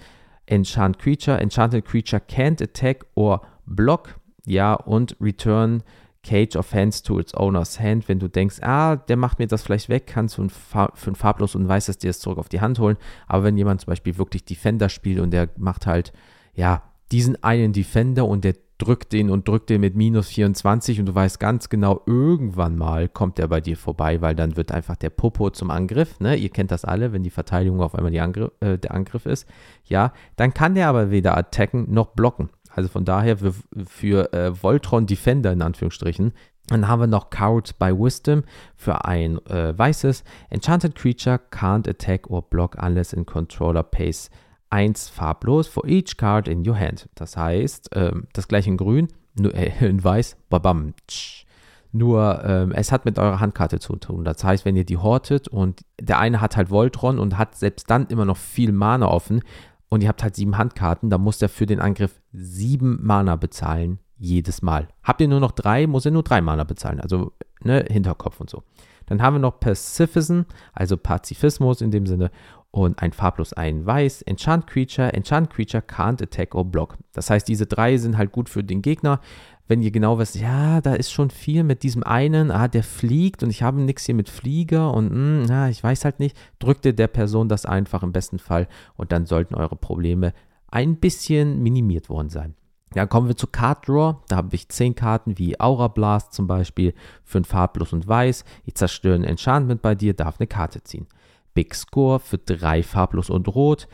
Enchant 0.46 1.00
Creature, 1.00 1.40
Enchanted 1.40 1.86
Creature 1.86 2.22
can't 2.28 2.62
attack 2.62 3.06
or 3.16 3.42
block. 3.66 4.20
Ja, 4.46 4.74
und 4.74 5.16
Return 5.22 5.84
Cage 6.24 6.56
of 6.56 6.74
Hands 6.74 7.04
to 7.04 7.20
its 7.20 7.34
owner's 7.34 7.80
hand. 7.80 8.08
Wenn 8.08 8.20
du 8.20 8.30
denkst, 8.30 8.58
ah, 8.62 8.96
der 8.96 9.18
macht 9.18 9.40
mir 9.40 9.48
das 9.48 9.62
vielleicht 9.62 9.90
weg, 9.90 10.08
kannst 10.08 10.38
du 10.38 10.48
für 10.50 10.90
ein 11.12 11.16
farblos 11.16 11.56
und 11.56 11.68
weißes 11.68 11.98
dir 11.98 12.10
das 12.10 12.20
zurück 12.20 12.38
auf 12.38 12.50
die 12.50 12.62
Hand 12.62 12.80
holen. 12.80 12.98
Aber 13.28 13.44
wenn 13.44 13.58
jemand 13.58 13.82
zum 13.82 13.92
Beispiel 13.92 14.18
wirklich 14.18 14.46
Defender 14.46 14.90
spielt 14.90 15.20
und 15.20 15.32
der 15.32 15.50
macht 15.58 15.86
halt, 15.86 16.14
ja, 16.56 16.84
diesen 17.12 17.44
einen 17.44 17.74
Defender 17.74 18.26
und 18.26 18.44
der 18.44 18.56
drückt 18.78 19.14
den 19.14 19.30
und 19.30 19.48
drückt 19.48 19.70
den 19.70 19.82
mit 19.82 19.96
minus 19.96 20.30
24 20.30 21.00
und 21.00 21.06
du 21.06 21.16
weißt 21.16 21.40
ganz 21.40 21.70
genau, 21.70 22.02
irgendwann 22.06 22.78
mal 22.78 23.08
kommt 23.08 23.38
der 23.38 23.48
bei 23.48 23.62
dir 23.62 23.78
vorbei, 23.78 24.22
weil 24.22 24.36
dann 24.36 24.58
wird 24.58 24.72
einfach 24.72 24.96
der 24.96 25.10
Popo 25.10 25.50
zum 25.52 25.72
Angriff. 25.72 26.20
Ne? 26.20 26.36
Ihr 26.36 26.50
kennt 26.50 26.72
das 26.72 26.86
alle, 26.86 27.14
wenn 27.14 27.24
die 27.24 27.30
Verteidigung 27.30 27.82
auf 27.82 27.96
einmal 27.96 28.18
Angriff, 28.20 28.52
äh, 28.60 28.78
der 28.78 28.94
Angriff 28.94 29.26
ist. 29.26 29.48
Ja, 29.86 30.14
dann 30.36 30.54
kann 30.54 30.76
der 30.76 30.90
aber 30.90 31.12
weder 31.12 31.38
attacken 31.38 31.94
noch 31.94 32.08
blocken. 32.08 32.50
Also 32.76 32.90
von 32.90 33.06
daher 33.06 33.38
für, 33.38 33.54
für 33.86 34.34
äh, 34.34 34.64
Voltron 34.64 35.06
Defender 35.06 35.52
in 35.52 35.62
Anführungsstrichen. 35.62 36.34
Dann 36.68 36.88
haben 36.88 37.02
wir 37.02 37.08
noch 37.08 37.30
Coward 37.30 37.78
by 37.78 37.92
Wisdom 37.92 38.44
für 38.76 39.06
ein 39.06 39.46
äh, 39.48 39.78
weißes. 39.78 40.24
Enchanted 40.50 40.96
Creature 40.96 41.40
can't 41.52 41.90
attack 41.90 42.30
or 42.30 42.42
block 42.42 42.78
unless 42.82 43.14
in 43.14 43.26
Controller 43.26 43.84
Pace 43.84 44.30
1 44.74 45.10
farblos 45.10 45.68
for 45.68 45.86
each 45.86 46.18
card 46.18 46.48
in 46.48 46.68
your 46.68 46.78
hand. 46.78 47.08
Das 47.14 47.38
heißt, 47.38 47.92
ähm, 47.94 48.28
das 48.34 48.48
gleiche 48.48 48.72
in 48.72 48.78
grün, 48.78 49.08
nur 49.36 49.54
äh, 49.54 49.72
in 49.88 50.04
weiß, 50.04 50.36
babam. 50.50 50.94
Tsch. 51.08 51.46
Nur 51.92 52.44
ähm, 52.44 52.72
es 52.72 52.92
hat 52.92 53.06
mit 53.06 53.20
eurer 53.20 53.40
Handkarte 53.40 53.78
zu 53.78 53.96
tun. 53.98 54.26
Das 54.26 54.44
heißt, 54.44 54.66
wenn 54.66 54.76
ihr 54.76 54.84
die 54.84 54.98
hortet 54.98 55.48
und 55.48 55.82
der 56.02 56.18
eine 56.18 56.42
hat 56.42 56.58
halt 56.58 56.72
Voltron 56.72 57.20
und 57.20 57.38
hat 57.38 57.56
selbst 57.56 57.88
dann 57.92 58.08
immer 58.08 58.26
noch 58.26 58.38
viel 58.38 58.72
Mana 58.72 59.08
offen 59.08 59.44
und 59.90 60.02
ihr 60.02 60.10
habt 60.10 60.24
halt 60.24 60.36
sieben 60.36 60.58
Handkarten, 60.58 61.12
dann 61.12 61.22
muss 61.22 61.40
er 61.40 61.50
für 61.50 61.68
den 61.68 61.80
Angriff 61.80 62.20
sieben 62.32 62.98
Mana 63.04 63.36
bezahlen 63.36 64.00
jedes 64.18 64.64
Mal. 64.64 64.88
Habt 65.04 65.22
ihr 65.22 65.28
nur 65.28 65.40
noch 65.40 65.52
drei, 65.52 65.86
muss 65.86 66.06
er 66.06 66.12
nur 66.12 66.24
drei 66.24 66.42
Mana 66.42 66.64
bezahlen. 66.64 67.00
Also 67.00 67.34
ne, 67.62 67.86
Hinterkopf 67.88 68.40
und 68.40 68.50
so. 68.50 68.64
Dann 69.06 69.22
haben 69.22 69.36
wir 69.36 69.40
noch 69.40 69.60
Pacifism, 69.60 70.42
also 70.74 70.98
Pazifismus 70.98 71.82
in 71.82 71.92
dem 71.92 72.08
Sinne 72.08 72.32
und 72.74 73.04
ein 73.04 73.14
farblos 73.14 73.54
ein 73.54 73.86
weiß, 73.86 74.24
Enchant 74.24 74.66
Creature, 74.66 75.14
Enchant 75.14 75.52
Creature 75.52 75.84
can't 75.84 76.24
attack 76.24 76.56
or 76.56 76.66
block. 76.66 76.98
Das 77.14 77.30
heißt, 77.30 77.48
diese 77.48 77.68
drei 77.68 77.98
sind 77.98 78.18
halt 78.18 78.32
gut 78.32 78.50
für 78.50 78.64
den 78.64 78.82
Gegner. 78.82 79.20
Wenn 79.68 79.84
ihr 79.84 79.92
genau 79.92 80.18
wisst, 80.18 80.36
ja, 80.36 80.82
da 80.82 80.96
ist 80.96 81.12
schon 81.12 81.30
viel 81.30 81.64
mit 81.64 81.84
diesem 81.84 82.04
einen, 82.04 82.50
ah, 82.50 82.68
der 82.68 82.82
fliegt 82.82 83.44
und 83.44 83.52
ich 83.52 83.62
habe 83.62 83.80
nichts 83.80 84.08
hier 84.08 84.16
mit 84.16 84.28
Flieger 84.28 84.92
und 84.92 85.12
mh, 85.12 85.44
hm, 85.44 85.46
ja, 85.50 85.68
ich 85.70 85.84
weiß 85.84 86.04
halt 86.04 86.20
nicht, 86.20 86.36
drückt 86.58 86.84
ihr 86.86 86.94
der 86.94 87.08
Person 87.08 87.48
das 87.48 87.68
einfach 87.68 88.02
im 88.02 88.12
besten 88.12 88.40
Fall 88.40 88.68
und 88.96 89.12
dann 89.12 89.28
sollten 89.28 89.54
eure 89.54 89.76
Probleme 89.76 90.34
ein 90.72 90.96
bisschen 90.96 91.62
minimiert 91.62 92.10
worden 92.10 92.30
sein. 92.30 92.56
Dann 92.94 93.08
kommen 93.08 93.28
wir 93.28 93.38
zu 93.38 93.48
Card 93.48 93.88
Draw. 93.88 94.16
Da 94.30 94.36
habe 94.38 94.56
ich 94.56 94.70
10 94.70 94.96
Karten 94.96 95.38
wie 95.38 95.60
Aura 95.60 95.90
Blast 95.90 96.34
zum 96.34 96.48
Beispiel 96.48 96.96
für 97.24 97.40
ein 97.40 97.46
farblos 97.46 97.94
und 97.94 98.08
weiß. 98.08 98.44
Ich 98.66 98.76
zerstöre 98.76 99.16
ein 99.16 99.24
Enchantment 99.24 99.84
bei 99.84 99.94
dir, 99.94 100.16
darf 100.16 100.40
eine 100.40 100.48
Karte 100.48 100.84
ziehen. 100.84 101.08
Big 101.54 101.76
Score 101.76 102.20
für 102.20 102.38
3 102.38 102.84
farblos 102.84 103.30
und 103.30 103.48
rot. 103.48 103.88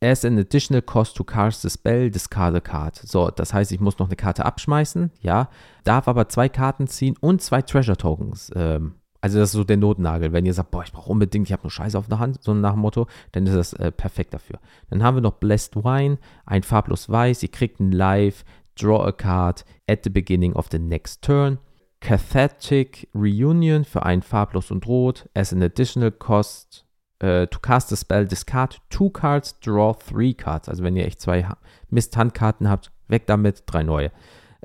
As 0.00 0.24
an 0.24 0.38
additional 0.38 0.82
cost 0.82 1.16
to 1.16 1.24
cast 1.24 1.62
the 1.62 1.70
spell, 1.70 2.10
discard 2.10 2.54
a 2.54 2.60
card. 2.60 2.96
So, 2.96 3.30
das 3.30 3.54
heißt, 3.54 3.72
ich 3.72 3.80
muss 3.80 3.98
noch 3.98 4.08
eine 4.08 4.16
Karte 4.16 4.44
abschmeißen, 4.44 5.10
ja, 5.20 5.48
darf 5.84 6.08
aber 6.08 6.28
zwei 6.28 6.50
Karten 6.50 6.86
ziehen 6.88 7.16
und 7.20 7.40
zwei 7.40 7.62
Treasure 7.62 7.96
Tokens. 7.96 8.50
Ähm, 8.54 8.96
also 9.24 9.38
das 9.38 9.48
ist 9.48 9.52
so 9.52 9.64
der 9.64 9.78
Notnagel. 9.78 10.34
Wenn 10.34 10.44
ihr 10.44 10.52
sagt, 10.52 10.70
boah, 10.70 10.82
ich 10.82 10.92
brauche 10.92 11.10
unbedingt, 11.10 11.48
ich 11.48 11.52
habe 11.54 11.62
nur 11.62 11.70
Scheiße 11.70 11.96
auf 11.96 12.08
der 12.08 12.18
Hand, 12.18 12.42
so 12.42 12.52
nach 12.52 12.72
dem 12.72 12.80
Motto, 12.80 13.06
dann 13.32 13.46
ist 13.46 13.56
das 13.56 13.72
äh, 13.72 13.90
perfekt 13.90 14.34
dafür. 14.34 14.58
Dann 14.90 15.02
haben 15.02 15.16
wir 15.16 15.22
noch 15.22 15.38
Blessed 15.38 15.76
Wine, 15.76 16.18
ein 16.44 16.62
farblos 16.62 17.08
weiß, 17.08 17.42
ihr 17.42 17.50
kriegt 17.50 17.80
ein 17.80 17.90
Live, 17.90 18.44
draw 18.78 19.02
a 19.02 19.12
card 19.12 19.64
at 19.88 20.04
the 20.04 20.10
beginning 20.10 20.52
of 20.52 20.66
the 20.70 20.78
next 20.78 21.22
turn. 21.22 21.56
Cathartic 22.00 23.08
Reunion 23.14 23.86
für 23.86 24.02
ein 24.02 24.20
farblos 24.20 24.70
und 24.70 24.86
rot, 24.86 25.26
as 25.32 25.54
an 25.54 25.62
additional 25.62 26.12
cost 26.12 26.83
Uh, 27.22 27.46
to 27.46 27.58
cast 27.60 27.92
a 27.92 27.96
spell, 27.96 28.24
discard 28.24 28.76
two 28.90 29.08
cards, 29.10 29.54
draw 29.60 29.92
three 29.92 30.34
cards. 30.34 30.68
Also 30.68 30.82
wenn 30.82 30.96
ihr 30.96 31.06
echt 31.06 31.20
zwei 31.20 31.46
Mist-Handkarten 31.90 32.68
habt, 32.68 32.90
weg 33.08 33.26
damit, 33.26 33.62
drei 33.66 33.82
neue. 33.84 34.10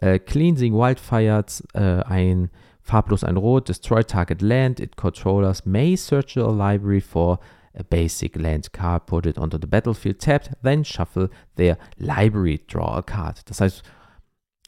Uh, 0.02 0.18
Cleansing 0.18 0.74
Wildfire, 0.74 1.46
uh, 1.76 2.02
ein 2.06 2.50
farblos, 2.82 3.24
ein 3.24 3.38
Rot, 3.38 3.68
destroy 3.70 4.02
target 4.02 4.42
land, 4.42 4.80
it 4.80 4.96
controllers 4.96 5.66
may 5.66 5.96
search 5.96 6.36
your 6.36 6.52
library 6.52 7.02
for 7.02 7.40
a 7.76 7.84
basic 7.84 8.36
land 8.36 8.72
card, 8.74 9.06
put 9.06 9.26
it 9.26 9.38
onto 9.38 9.58
the 9.58 9.68
battlefield, 9.68 10.20
tapped, 10.20 10.52
then 10.64 10.84
shuffle 10.84 11.30
their 11.56 11.78
library, 11.98 12.60
draw 12.68 12.98
a 12.98 13.04
card. 13.04 13.42
Das 13.50 13.62
heißt, 13.62 13.84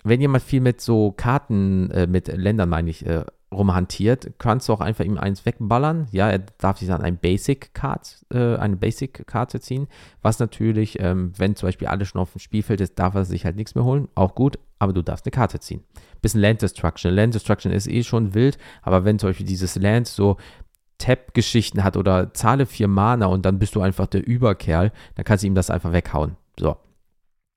wenn 0.03 0.21
jemand 0.21 0.43
viel 0.43 0.61
mit 0.61 0.81
so 0.81 1.11
Karten, 1.11 1.89
äh, 1.91 2.07
mit 2.07 2.27
Ländern 2.27 2.69
meine 2.69 2.89
ich, 2.89 3.05
äh, 3.05 3.25
rumhantiert, 3.53 4.33
kannst 4.37 4.69
du 4.69 4.73
auch 4.73 4.79
einfach 4.79 5.03
ihm 5.03 5.17
eins 5.17 5.45
wegballern. 5.45 6.07
Ja, 6.11 6.29
er 6.29 6.39
darf 6.57 6.77
sich 6.77 6.87
dann 6.87 7.01
ein 7.01 7.17
Basic 7.17 7.73
Card, 7.73 8.25
äh, 8.33 8.55
eine 8.55 8.77
Basic 8.77 9.27
Karte 9.27 9.59
ziehen, 9.59 9.87
was 10.21 10.39
natürlich, 10.39 10.99
ähm, 10.99 11.33
wenn 11.37 11.55
zum 11.55 11.67
Beispiel 11.67 11.87
alles 11.87 12.07
schon 12.07 12.21
auf 12.21 12.31
dem 12.31 12.39
Spielfeld 12.39 12.81
ist, 12.81 12.97
darf 12.97 13.13
er 13.15 13.25
sich 13.25 13.45
halt 13.45 13.57
nichts 13.57 13.75
mehr 13.75 13.83
holen. 13.83 14.07
Auch 14.15 14.35
gut, 14.35 14.57
aber 14.79 14.93
du 14.93 15.01
darfst 15.01 15.25
eine 15.25 15.31
Karte 15.31 15.59
ziehen. 15.59 15.83
Bisschen 16.21 16.41
Land 16.41 16.61
Destruction. 16.61 17.13
Land 17.13 17.35
Destruction 17.35 17.71
ist 17.71 17.87
eh 17.87 18.03
schon 18.03 18.33
wild, 18.33 18.57
aber 18.81 19.03
wenn 19.03 19.19
zum 19.19 19.29
Beispiel 19.29 19.45
dieses 19.45 19.75
Land 19.75 20.07
so 20.07 20.37
Tap-Geschichten 20.97 21.83
hat 21.83 21.97
oder 21.97 22.33
zahle 22.33 22.65
vier 22.65 22.87
Mana 22.87 23.25
und 23.25 23.45
dann 23.45 23.59
bist 23.59 23.75
du 23.75 23.81
einfach 23.81 24.07
der 24.07 24.25
Überkerl, 24.25 24.91
dann 25.15 25.25
kannst 25.25 25.43
du 25.43 25.47
ihm 25.47 25.55
das 25.55 25.69
einfach 25.69 25.91
weghauen. 25.91 26.37
So. 26.59 26.77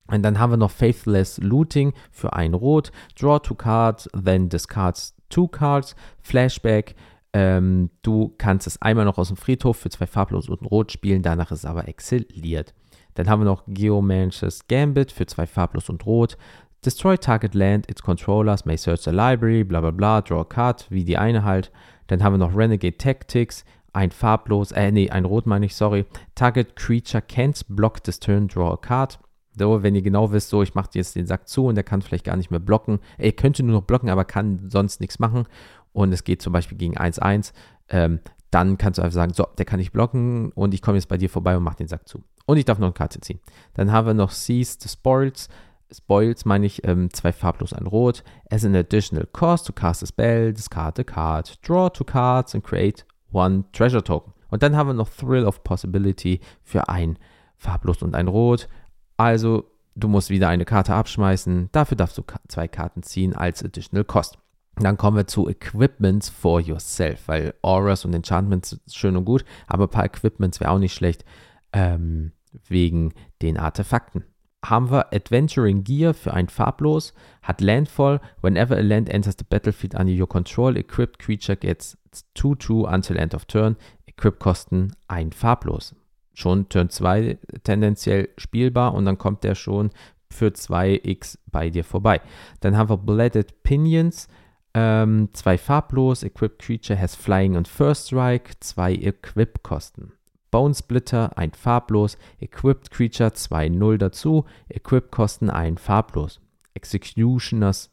Und 0.07 0.23
dann 0.23 0.39
haben 0.39 0.53
wir 0.53 0.57
noch 0.57 0.71
Faithless 0.71 1.39
Looting 1.39 1.93
für 2.11 2.33
ein 2.35 2.55
Rot. 2.55 2.91
Draw 3.19 3.39
two 3.39 3.55
cards, 3.55 4.09
then 4.13 4.49
discards 4.49 5.14
Two 5.29 5.49
Cards, 5.49 5.97
Flashback. 6.21 6.95
Ähm, 7.33 7.91
du 8.03 8.33
kannst 8.39 8.67
es 8.67 8.81
einmal 8.81 9.05
noch 9.05 9.19
aus 9.19 9.29
dem 9.29 9.37
Friedhof 9.37 9.77
für 9.77 9.91
zwei 9.91 10.07
farblos 10.07 10.49
und 10.49 10.71
rot 10.71 10.93
spielen, 10.93 11.23
danach 11.23 11.51
ist 11.51 11.61
es 11.61 11.65
aber 11.65 11.89
exiliert. 11.89 12.75
Dann 13.15 13.29
haben 13.29 13.43
wir 13.43 13.47
noch 13.47 13.65
Geomancer's 13.67 14.67
Gambit 14.69 15.11
für 15.11 15.27
zwei 15.27 15.47
farblos 15.47 15.89
und 15.89 16.07
rot. 16.07 16.37
Destroy 16.85 17.17
target 17.17 17.55
land, 17.55 17.91
its 17.91 18.03
controllers 18.03 18.67
may 18.67 18.77
search 18.77 19.03
the 19.03 19.11
library, 19.11 19.65
bla 19.65 19.81
bla 19.81 19.91
bla, 19.91 20.21
draw 20.21 20.43
a 20.43 20.45
card, 20.45 20.87
wie 20.91 21.05
die 21.05 21.17
eine 21.17 21.43
halt. 21.43 21.73
Dann 22.09 22.23
haben 22.23 22.35
wir 22.35 22.39
noch 22.39 22.55
Renegade 22.55 22.99
Tactics, 22.99 23.65
ein 23.93 24.11
farblos, 24.11 24.73
äh, 24.73 24.93
nee, 24.93 25.09
ein 25.11 25.25
rot 25.25 25.47
meine 25.47 25.67
ich, 25.67 25.75
sorry. 25.75 26.05
Target 26.35 26.77
creature 26.77 27.23
can't 27.23 27.65
block 27.69 28.03
this 28.05 28.21
turn, 28.21 28.49
draw 28.49 28.73
a 28.73 28.77
card. 28.77 29.19
So, 29.59 29.83
wenn 29.83 29.95
ihr 29.95 30.03
genau 30.03 30.33
wisst, 30.33 30.49
so, 30.49 30.63
ich 30.63 30.75
mache 30.75 30.91
jetzt 30.95 31.15
den 31.15 31.27
Sack 31.27 31.49
zu 31.49 31.67
und 31.67 31.75
der 31.77 31.85
kann 31.85 32.03
vielleicht 32.03 32.25
gar 32.25 32.37
nicht 32.37 32.51
mehr 32.51 32.61
blocken. 32.61 32.99
Er 33.19 33.33
könnte 33.33 33.63
nur 33.63 33.81
noch 33.81 33.87
blocken, 33.87 34.11
aber 34.11 34.25
kann 34.25 34.69
sonst 34.71 35.01
nichts 35.01 35.19
machen. 35.19 35.45
Und 35.93 36.13
es 36.13 36.25
geht 36.25 36.43
zum 36.43 36.53
Beispiel 36.53 36.77
gegen 36.77 36.97
1-1. 36.97 37.53
Ähm, 37.89 38.21
dann 38.51 38.79
kannst 38.79 38.99
du 38.99 39.03
einfach 39.03 39.15
sagen, 39.15 39.33
so, 39.33 39.47
der 39.59 39.65
kann 39.65 39.81
nicht 39.81 39.93
blocken 39.93 40.53
und 40.53 40.75
ich 40.75 40.83
komme 40.83 40.97
jetzt 40.97 41.09
bei 41.09 41.17
dir 41.17 41.29
vorbei 41.29 41.57
und 41.57 41.65
mache 41.65 41.79
den 41.79 41.89
Sack 41.89 42.09
zu. 42.09 42.23
Und 42.47 42.57
ich 42.57 42.65
darf 42.65 42.79
noch 42.79 42.87
eine 42.87 42.95
Karte 42.95 43.21
ziehen. 43.21 43.41
Dann 43.75 43.91
haben 43.91 44.07
wir 44.07 44.15
noch 44.15 44.31
Seize 44.31 44.77
the 44.81 44.89
Spoils. 44.89 45.49
Spoils 45.93 46.45
meine 46.45 46.67
ich, 46.67 46.87
ähm, 46.87 47.13
zwei 47.13 47.33
farblos, 47.33 47.73
ein 47.73 47.87
rot. 47.87 48.23
As 48.51 48.65
an 48.65 48.75
additional 48.75 49.27
cost 49.27 49.67
to 49.67 49.73
cast 49.73 50.03
a 50.03 50.07
spell, 50.07 50.53
discard 50.53 50.99
a 50.99 51.05
card, 51.05 51.59
draw 51.67 51.89
two 51.89 52.05
cards 52.05 52.55
and 52.55 52.65
create 52.65 53.05
one 53.33 53.65
treasure 53.73 54.03
token. 54.03 54.33
Und 54.51 54.63
dann 54.63 54.77
haben 54.77 54.89
wir 54.89 54.95
noch 54.95 55.09
Thrill 55.09 55.45
of 55.47 55.65
Possibility 55.65 56.41
für 56.63 56.89
ein 56.89 57.19
farblos 57.57 58.03
und 58.03 58.15
ein 58.15 58.29
rot. 58.29 58.69
Also 59.17 59.65
du 59.95 60.09
musst 60.09 60.31
wieder 60.31 60.49
eine 60.49 60.65
Karte 60.65 60.95
abschmeißen. 60.95 61.69
Dafür 61.73 61.97
darfst 61.97 62.19
du 62.19 62.23
zwei 62.49 62.69
Karten 62.69 63.03
ziehen 63.03 63.35
als 63.35 63.63
Additional 63.63 64.05
Cost. 64.05 64.39
Dann 64.77 64.97
kommen 64.97 65.17
wir 65.17 65.27
zu 65.27 65.49
Equipments 65.49 66.29
for 66.29 66.61
yourself, 66.61 67.29
weil 67.29 67.55
Auras 67.63 68.05
und 68.05 68.13
Enchantments 68.13 68.81
schön 68.93 69.17
und 69.17 69.25
gut, 69.25 69.45
aber 69.69 69.85
ein 69.85 69.91
paar 69.91 70.05
Equipments 70.05 70.59
wäre 70.59 70.73
auch 70.73 70.81
nicht 70.81 70.95
schlecht, 70.95 71.25
ähm, 71.73 72.33
wegen 72.69 73.13
den 73.41 73.57
Artefakten. 73.57 74.25
Haben 74.65 74.91
wir 74.91 75.13
Adventuring 75.13 75.85
Gear 75.85 76.13
für 76.13 76.35
ein 76.35 76.49
Farblos, 76.49 77.13
hat 77.43 77.61
Landfall, 77.61 78.21
whenever 78.43 78.77
a 78.77 78.81
land 78.81 79.09
enters 79.09 79.37
the 79.39 79.45
battlefield 79.49 79.95
under 79.95 80.13
your 80.13 80.29
control, 80.29 80.77
equipped 80.77 81.21
creature 81.21 81.57
gets 81.57 81.97
2-2 82.37 82.93
until 82.93 83.17
end 83.17 83.35
of 83.35 83.45
turn, 83.45 83.77
Equip 84.07 84.39
kosten 84.39 84.93
ein 85.07 85.33
Farblos 85.33 85.95
schon 86.35 86.69
Turn 86.69 86.91
2 86.91 87.39
tendenziell 87.63 88.29
spielbar 88.37 88.95
und 88.95 89.05
dann 89.05 89.19
kommt 89.19 89.45
der 89.45 89.55
schon 89.55 89.91
für 90.31 90.49
2x 90.49 91.39
bei 91.51 91.71
dir 91.71 91.85
vorbei. 91.85 92.21
Dann 92.61 92.77
haben 92.77 92.91
wir 92.91 92.97
Bladed 92.97 93.63
Pinions, 93.63 94.29
ähm, 94.75 95.29
zwei 95.33 95.57
farblos, 95.57 96.25
Equipped 96.25 96.61
Creature 96.61 97.01
has 97.01 97.15
Flying 97.15 97.57
und 97.57 97.69
First 97.69 98.09
Strike, 98.09 98.53
zwei 98.61 98.93
Equip-Kosten. 98.95 100.13
Bone 100.51 100.75
Splitter, 100.75 101.37
ein 101.39 101.53
farblos, 101.53 102.19
Equipped 102.41 102.91
Creature 102.91 103.31
2-0 103.31 103.99
dazu, 103.99 104.45
Equip-Kosten 104.69 105.51
ein 105.51 105.79
farblos. 105.79 106.41
Executioners 106.75 107.91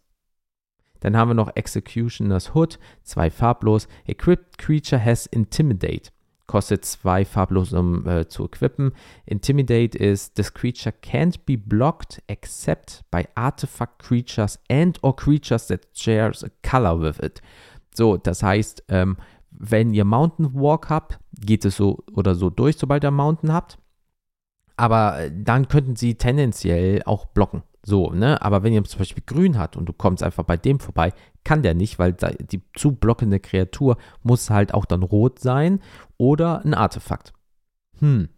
dann 1.02 1.18
haben 1.18 1.32
wir 1.32 1.34
noch 1.36 1.56
Executioner's 1.56 2.54
Hood, 2.54 2.80
zwei 3.04 3.30
farblos. 3.30 3.88
Equipped 4.06 4.58
Creature 4.58 5.04
has 5.04 5.26
Intimidate 5.26 6.12
kostet 6.52 6.84
zwei 6.84 7.24
farblos, 7.24 7.72
um 7.72 8.06
äh, 8.06 8.28
zu 8.28 8.44
equippen. 8.44 8.92
Intimidate 9.26 9.98
ist, 9.98 10.36
this 10.36 10.54
creature 10.54 10.94
can't 11.02 11.40
be 11.46 11.58
blocked 11.58 12.22
except 12.28 13.06
by 13.10 13.26
artifact 13.36 14.00
creatures 14.00 14.60
and 14.70 15.02
or 15.02 15.16
creatures 15.16 15.68
that 15.68 15.88
shares 15.94 16.44
a 16.44 16.50
color 16.62 17.00
with 17.00 17.20
it. 17.24 17.42
So, 17.96 18.18
das 18.18 18.44
heißt, 18.44 18.84
ähm, 18.90 19.16
wenn 19.52 19.94
ihr 19.94 20.04
Mountain 20.04 20.54
Walk 20.54 20.90
habt, 20.90 21.20
geht 21.40 21.64
es 21.64 21.78
so 21.78 22.04
oder 22.14 22.36
so 22.36 22.50
durch, 22.50 22.76
sobald 22.76 23.06
ihr 23.06 23.12
Mountain 23.12 23.54
habt. 23.54 23.78
Aber 24.76 25.22
äh, 25.22 25.32
dann 25.34 25.70
könnten 25.70 25.96
sie 25.96 26.16
tendenziell 26.16 27.02
auch 27.06 27.28
blocken. 27.28 27.64
So, 27.84 28.12
ne? 28.12 28.42
Aber 28.42 28.64
wenn 28.64 28.74
ihr 28.74 28.84
zum 28.84 29.00
Beispiel 29.00 29.24
grün 29.26 29.58
hat 29.58 29.76
und 29.76 29.88
du 29.88 29.94
kommst 29.94 30.22
einfach 30.22 30.44
bei 30.44 30.58
dem 30.58 30.80
vorbei, 30.80 31.14
kann 31.44 31.64
der 31.64 31.74
nicht, 31.74 31.98
weil 31.98 32.14
die 32.14 32.62
zu 32.76 32.92
blockende 32.92 33.40
Kreatur 33.40 33.98
muss 34.22 34.50
halt 34.50 34.74
auch 34.74 34.86
dann 34.86 35.04
rot 35.04 35.40
sein 35.40 35.80
oder 36.18 36.64
ein 36.64 36.74
Artefakt. 36.74 37.34
Hm. 38.00 38.30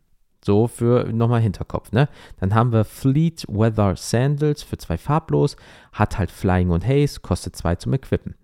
So 0.43 0.67
für 0.67 1.11
nochmal 1.13 1.41
Hinterkopf, 1.41 1.91
ne? 1.93 2.09
Dann 2.39 2.53
haben 2.53 2.73
wir 2.73 2.83
Fleet 2.83 3.45
Weather 3.47 3.95
Sandals 3.95 4.61
für 4.61 4.77
zwei 4.77 4.97
farblos, 4.97 5.55
hat 5.93 6.17
halt 6.17 6.31
Flying 6.31 6.69
und 6.69 6.85
Haze, 6.85 7.21
kostet 7.21 7.55
zwei 7.55 7.75
zum 7.75 7.93
Equippen. 7.93 8.35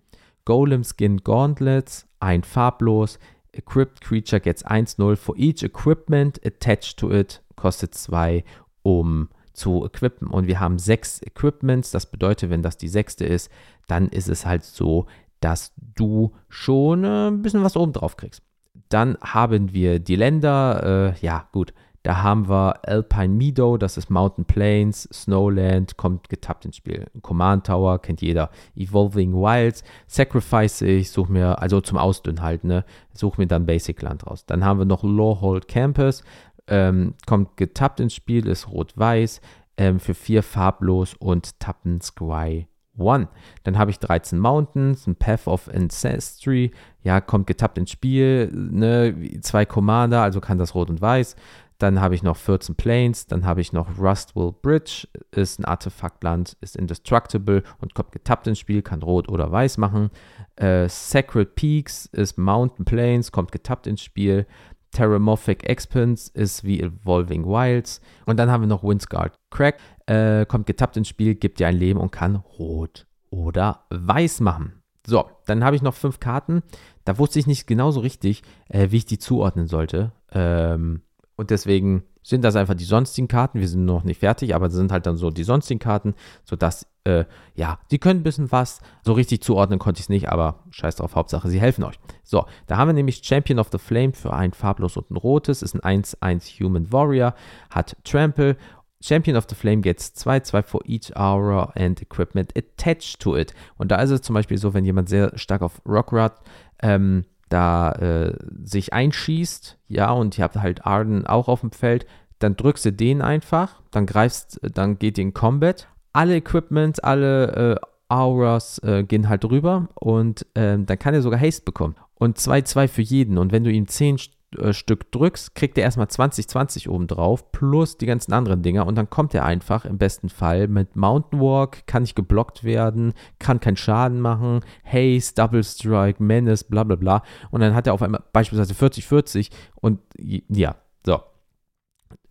Golem 0.46 0.82
Skin 0.82 1.18
Gauntlets, 1.18 2.06
ein 2.18 2.42
farblos, 2.42 3.18
Equipped 3.52 4.00
Creature 4.00 4.40
gets 4.40 4.64
1-0 4.64 5.16
for 5.16 5.36
each 5.36 5.62
equipment 5.62 6.40
attached 6.44 6.98
to 6.98 7.10
it, 7.10 7.42
kostet 7.56 7.94
zwei, 7.94 8.44
um 8.82 9.28
zu 9.60 9.84
equippen. 9.84 10.28
Und 10.28 10.46
wir 10.46 10.58
haben 10.58 10.78
sechs 10.78 11.20
Equipments. 11.22 11.90
Das 11.90 12.06
bedeutet, 12.06 12.50
wenn 12.50 12.62
das 12.62 12.76
die 12.76 12.88
sechste 12.88 13.24
ist, 13.24 13.50
dann 13.86 14.08
ist 14.08 14.28
es 14.28 14.46
halt 14.46 14.64
so, 14.64 15.06
dass 15.40 15.72
du 15.76 16.32
schon 16.48 17.04
äh, 17.04 17.28
ein 17.28 17.42
bisschen 17.42 17.62
was 17.62 17.76
oben 17.76 17.92
drauf 17.92 18.16
kriegst. 18.16 18.42
Dann 18.88 19.16
haben 19.20 19.72
wir 19.72 20.00
die 20.00 20.16
Länder. 20.16 21.14
Äh, 21.14 21.24
ja, 21.24 21.48
gut. 21.52 21.72
Da 22.02 22.22
haben 22.22 22.48
wir 22.48 22.88
Alpine 22.88 23.34
Meadow, 23.34 23.76
das 23.76 23.98
ist 23.98 24.08
Mountain 24.08 24.46
Plains, 24.46 25.06
Snowland, 25.12 25.98
kommt 25.98 26.30
getappt 26.30 26.64
ins 26.64 26.76
Spiel. 26.76 27.06
Command 27.20 27.66
Tower, 27.66 27.98
kennt 27.98 28.22
jeder. 28.22 28.48
Evolving 28.74 29.34
Wilds, 29.34 29.84
Sacrifice 30.06 30.80
ich, 30.80 31.10
suche 31.10 31.30
mir, 31.30 31.60
also 31.60 31.82
zum 31.82 31.98
Ausdünnen 31.98 32.40
halt, 32.40 32.64
ne, 32.64 32.86
suche 33.12 33.38
mir 33.38 33.46
dann 33.46 33.66
Basic 33.66 34.00
Land 34.00 34.26
raus. 34.26 34.46
Dann 34.46 34.64
haben 34.64 34.78
wir 34.78 34.86
noch 34.86 35.02
Lawhold 35.02 35.68
Campus, 35.68 36.24
ähm, 36.70 37.14
kommt 37.26 37.56
getappt 37.56 38.00
ins 38.00 38.14
Spiel, 38.14 38.46
ist 38.46 38.68
rot-weiß, 38.68 39.40
ähm, 39.76 40.00
für 40.00 40.14
vier 40.14 40.42
farblos 40.42 41.14
und 41.14 41.60
tappen 41.60 42.00
Sky 42.00 42.66
One. 42.96 43.28
Dann 43.64 43.78
habe 43.78 43.90
ich 43.90 43.98
13 43.98 44.38
Mountains, 44.38 45.06
ein 45.06 45.16
Path 45.16 45.46
of 45.46 45.68
Ancestry, 45.68 46.70
ja, 47.02 47.20
kommt 47.20 47.46
getappt 47.46 47.78
ins 47.78 47.90
Spiel, 47.90 48.50
ne, 48.52 49.40
zwei 49.40 49.64
Commander, 49.64 50.22
also 50.22 50.40
kann 50.40 50.58
das 50.58 50.74
rot 50.74 50.90
und 50.90 51.00
weiß. 51.00 51.36
Dann 51.78 52.02
habe 52.02 52.14
ich 52.14 52.22
noch 52.22 52.36
14 52.36 52.74
Planes, 52.74 53.26
dann 53.26 53.46
habe 53.46 53.62
ich 53.62 53.72
noch 53.72 53.98
Rustwell 53.98 54.52
Bridge, 54.52 55.08
ist 55.30 55.58
ein 55.58 55.64
Artefaktland, 55.64 56.58
ist 56.60 56.76
indestructible 56.76 57.62
und 57.78 57.94
kommt 57.94 58.12
getappt 58.12 58.46
ins 58.46 58.58
Spiel, 58.58 58.82
kann 58.82 59.02
rot 59.02 59.30
oder 59.30 59.50
weiß 59.50 59.78
machen. 59.78 60.10
Äh, 60.56 60.90
Sacred 60.90 61.54
Peaks 61.54 62.04
ist 62.12 62.36
Mountain 62.36 62.84
Plains, 62.84 63.32
kommt 63.32 63.50
getappt 63.50 63.86
ins 63.86 64.02
Spiel. 64.02 64.46
Terramorphic 64.92 65.64
Expanse 65.64 66.30
ist 66.34 66.64
wie 66.64 66.80
Evolving 66.80 67.46
Wilds. 67.46 68.00
Und 68.26 68.38
dann 68.38 68.50
haben 68.50 68.62
wir 68.62 68.68
noch 68.68 68.82
Windsguard 68.82 69.38
Crack, 69.50 69.78
äh, 70.06 70.46
kommt 70.46 70.66
getappt 70.66 70.96
ins 70.96 71.08
Spiel, 71.08 71.34
gibt 71.34 71.60
dir 71.60 71.68
ein 71.68 71.76
Leben 71.76 72.00
und 72.00 72.12
kann 72.12 72.36
rot 72.36 73.06
oder 73.30 73.84
weiß 73.90 74.40
machen. 74.40 74.82
So, 75.06 75.24
dann 75.46 75.64
habe 75.64 75.76
ich 75.76 75.82
noch 75.82 75.94
fünf 75.94 76.20
Karten. 76.20 76.62
Da 77.04 77.18
wusste 77.18 77.38
ich 77.38 77.46
nicht 77.46 77.66
genau 77.66 77.90
so 77.90 78.00
richtig, 78.00 78.42
äh, 78.68 78.90
wie 78.90 78.98
ich 78.98 79.06
die 79.06 79.18
zuordnen 79.18 79.66
sollte. 79.66 80.12
Ähm, 80.32 81.02
und 81.40 81.48
deswegen 81.48 82.02
sind 82.22 82.44
das 82.44 82.54
einfach 82.54 82.74
die 82.74 82.84
sonstigen 82.84 83.26
Karten. 83.26 83.60
Wir 83.60 83.68
sind 83.68 83.86
noch 83.86 84.04
nicht 84.04 84.20
fertig, 84.20 84.54
aber 84.54 84.66
das 84.66 84.74
sind 84.74 84.92
halt 84.92 85.06
dann 85.06 85.16
so 85.16 85.30
die 85.30 85.42
sonstigen 85.42 85.80
Karten, 85.80 86.14
sodass, 86.44 86.86
äh, 87.04 87.24
ja, 87.54 87.78
die 87.90 87.98
können 87.98 88.20
ein 88.20 88.24
bisschen 88.24 88.52
was. 88.52 88.82
So 89.02 89.14
richtig 89.14 89.40
zuordnen 89.42 89.78
konnte 89.78 90.00
ich 90.00 90.04
es 90.04 90.08
nicht, 90.10 90.28
aber 90.28 90.64
scheiß 90.68 90.96
drauf, 90.96 91.14
Hauptsache, 91.14 91.48
sie 91.48 91.58
helfen 91.58 91.82
euch. 91.82 91.98
So, 92.24 92.44
da 92.66 92.76
haben 92.76 92.88
wir 92.88 92.92
nämlich 92.92 93.22
Champion 93.24 93.58
of 93.58 93.70
the 93.72 93.78
Flame 93.78 94.12
für 94.12 94.34
ein 94.34 94.52
farblos 94.52 94.98
und 94.98 95.10
ein 95.10 95.16
rotes, 95.16 95.62
ist 95.62 95.74
ein 95.82 96.02
1-1 96.04 96.62
Human 96.62 96.92
Warrior, 96.92 97.34
hat 97.70 97.96
Trample. 98.04 98.58
Champion 99.02 99.34
of 99.34 99.46
the 99.48 99.54
Flame 99.54 99.80
gets 99.80 100.12
2, 100.12 100.40
2 100.40 100.62
for 100.62 100.82
each 100.84 101.16
aura 101.16 101.72
and 101.74 102.02
equipment 102.02 102.54
attached 102.54 103.18
to 103.20 103.34
it. 103.34 103.54
Und 103.78 103.90
da 103.90 103.96
ist 103.96 104.10
es 104.10 104.20
zum 104.20 104.34
Beispiel 104.34 104.58
so, 104.58 104.74
wenn 104.74 104.84
jemand 104.84 105.08
sehr 105.08 105.32
stark 105.38 105.62
auf 105.62 105.80
Rockrad 105.86 106.38
ähm, 106.82 107.24
da 107.50 107.92
äh, 107.92 108.36
sich 108.64 108.94
einschießt, 108.94 109.78
ja, 109.88 110.10
und 110.12 110.38
ihr 110.38 110.44
habt 110.44 110.56
halt 110.56 110.86
Arden 110.86 111.26
auch 111.26 111.48
auf 111.48 111.60
dem 111.60 111.72
Feld, 111.72 112.06
dann 112.38 112.56
drückst 112.56 112.86
du 112.86 112.92
den 112.92 113.20
einfach, 113.20 113.82
dann 113.90 114.06
greifst, 114.06 114.60
dann 114.62 114.98
geht 114.98 115.18
in 115.18 115.34
Combat. 115.34 115.88
Alle 116.12 116.36
Equipments, 116.36 116.98
alle 116.98 117.76
äh, 117.76 117.86
Auras 118.08 118.78
äh, 118.82 119.04
gehen 119.04 119.28
halt 119.28 119.44
rüber 119.44 119.88
und 119.94 120.46
ähm, 120.54 120.86
dann 120.86 120.98
kann 120.98 121.14
er 121.14 121.22
sogar 121.22 121.40
Haste 121.40 121.64
bekommen. 121.64 121.94
Und 122.14 122.38
2-2 122.38 122.88
für 122.88 123.02
jeden. 123.02 123.38
Und 123.38 123.52
wenn 123.52 123.64
du 123.64 123.70
ihm 123.70 123.86
10 123.86 124.18
äh, 124.56 124.72
Stück 124.72 125.12
drückst, 125.12 125.54
kriegt 125.54 125.78
er 125.78 125.84
erstmal 125.84 126.08
20, 126.08 126.48
20 126.48 126.88
oben 126.88 127.06
drauf, 127.06 127.52
plus 127.52 127.98
die 127.98 128.06
ganzen 128.06 128.32
anderen 128.32 128.62
Dinger. 128.62 128.86
Und 128.86 128.96
dann 128.96 129.08
kommt 129.08 129.34
er 129.34 129.44
einfach 129.44 129.84
im 129.84 129.98
besten 129.98 130.28
Fall 130.28 130.68
mit 130.68 130.96
Mountain 130.96 131.40
Walk, 131.40 131.86
kann 131.86 132.02
nicht 132.02 132.16
geblockt 132.16 132.64
werden, 132.64 133.12
kann 133.38 133.60
keinen 133.60 133.76
Schaden 133.76 134.20
machen, 134.20 134.60
Haste, 134.84 135.34
Double 135.36 135.62
Strike, 135.62 136.22
Menace, 136.22 136.64
bla 136.64 136.84
bla 136.84 136.96
bla. 136.96 137.22
Und 137.50 137.60
dann 137.60 137.74
hat 137.74 137.86
er 137.86 137.94
auf 137.94 138.02
einmal 138.02 138.22
beispielsweise 138.32 138.74
40, 138.74 139.06
40 139.06 139.50
und 139.76 140.00
ja, 140.16 140.76
so. 141.04 141.20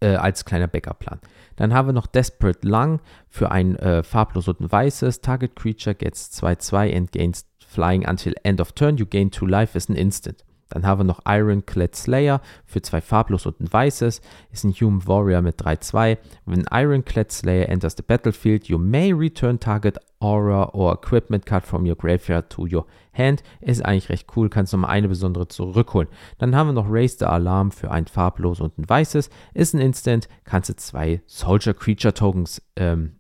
Äh, 0.02 0.16
als 0.16 0.46
kleiner 0.46 0.68
Backup-Plan. 0.68 1.20
Dann 1.56 1.74
haben 1.74 1.90
wir 1.90 1.94
noch 1.94 2.08
Desperate 2.08 2.66
Lung 2.66 3.02
für 3.28 3.52
ein 3.52 3.76
äh, 3.78 4.02
farblos 4.04 4.48
und 4.48 4.62
ein 4.62 4.72
weißes. 4.72 5.22
Target 5.22 5.56
Creature 5.58 5.96
gets 5.96 6.32
2-2 6.42 6.96
and 6.96 7.12
gains 7.12 7.46
Flying 7.66 8.08
until 8.08 8.34
end 8.44 8.60
of 8.62 8.72
turn. 8.72 8.98
You 8.98 9.06
gain 9.06 9.32
2 9.32 9.46
life 9.46 9.78
is 9.78 9.90
an 9.90 9.96
instant. 9.96 10.44
Dann 10.70 10.86
haben 10.86 11.00
wir 11.00 11.04
noch 11.04 11.22
Ironclad 11.26 11.96
Slayer 11.96 12.42
für 12.66 12.82
zwei 12.82 13.02
farblos 13.02 13.46
und 13.46 13.60
ein 13.60 13.72
weißes. 13.72 14.22
Ist 14.52 14.64
ein 14.64 14.72
Human 14.72 15.06
Warrior 15.08 15.42
mit 15.42 15.62
3-2. 15.62 16.18
When 16.46 16.66
Ironclad 16.72 17.32
Slayer 17.32 17.68
enters 17.70 17.96
the 17.98 18.04
battlefield, 18.04 18.68
you 18.68 18.78
may 18.78 19.12
return 19.12 19.60
target 19.60 19.98
Aura 20.20 20.70
or 20.74 20.94
Equipment 20.94 21.46
Card 21.46 21.66
from 21.66 21.86
your 21.86 21.96
graveyard 21.96 22.50
to 22.50 22.68
your 22.68 22.86
hand. 23.14 23.42
Ist 23.62 23.84
eigentlich 23.84 24.10
recht 24.10 24.28
cool, 24.36 24.50
kannst 24.50 24.74
nochmal 24.74 24.92
eine 24.92 25.08
besondere 25.08 25.48
zurückholen. 25.48 26.10
Dann 26.38 26.56
haben 26.56 26.68
wir 26.68 26.74
noch 26.74 26.90
Raise 26.90 27.18
the 27.20 27.26
Alarm 27.26 27.72
für 27.72 27.92
ein 27.92 28.08
farblos 28.08 28.60
und 28.60 28.78
ein 28.78 28.88
weißes. 28.88 29.30
Ist 29.54 29.74
ein 29.74 29.82
Instant, 29.82 30.28
kannst 30.44 30.70
du 30.70 30.76
zwei 30.76 31.22
Soldier 31.26 31.74
Creature 31.74 32.14
Tokens 32.14 32.62
ähm, 32.76 33.20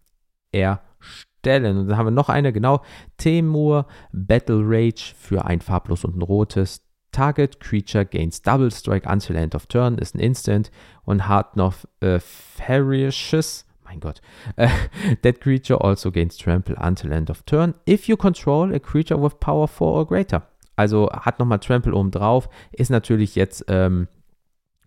erstellen. 0.51 1.77
Und 1.77 1.87
dann 1.87 1.97
haben 1.97 2.07
wir 2.07 2.11
noch 2.11 2.29
eine, 2.29 2.51
genau, 2.51 2.81
Temur 3.17 3.87
Battle 4.11 4.61
Rage 4.63 5.13
für 5.17 5.45
ein 5.45 5.61
farblos 5.61 6.03
und 6.03 6.17
ein 6.17 6.21
rotes. 6.21 6.88
Target 7.11 7.59
Creature 7.59 8.05
gains 8.05 8.41
Double 8.41 8.71
Strike 8.71 9.09
until 9.09 9.35
end 9.35 9.55
of 9.55 9.67
turn, 9.67 9.97
ist 9.97 10.15
ein 10.15 10.19
Instant 10.19 10.71
und 11.03 11.27
hat 11.27 11.55
noch 11.57 11.75
äh, 12.01 12.19
Ferocious, 12.19 13.65
mein 13.83 13.99
Gott, 13.99 14.21
äh, 14.55 14.69
that 15.23 15.41
creature 15.41 15.83
also 15.83 16.11
gains 16.11 16.37
Trample 16.37 16.75
until 16.75 17.11
end 17.11 17.29
of 17.29 17.43
turn 17.43 17.73
if 17.87 18.07
you 18.07 18.15
control 18.15 18.73
a 18.73 18.79
creature 18.79 19.21
with 19.21 19.39
power 19.39 19.67
4 19.67 19.87
or 19.87 20.07
greater. 20.07 20.43
Also 20.75 21.09
hat 21.11 21.39
nochmal 21.39 21.59
Trample 21.59 21.93
oben 21.93 22.11
drauf, 22.11 22.47
ist 22.71 22.89
natürlich 22.89 23.35
jetzt, 23.35 23.65
ähm, 23.67 24.07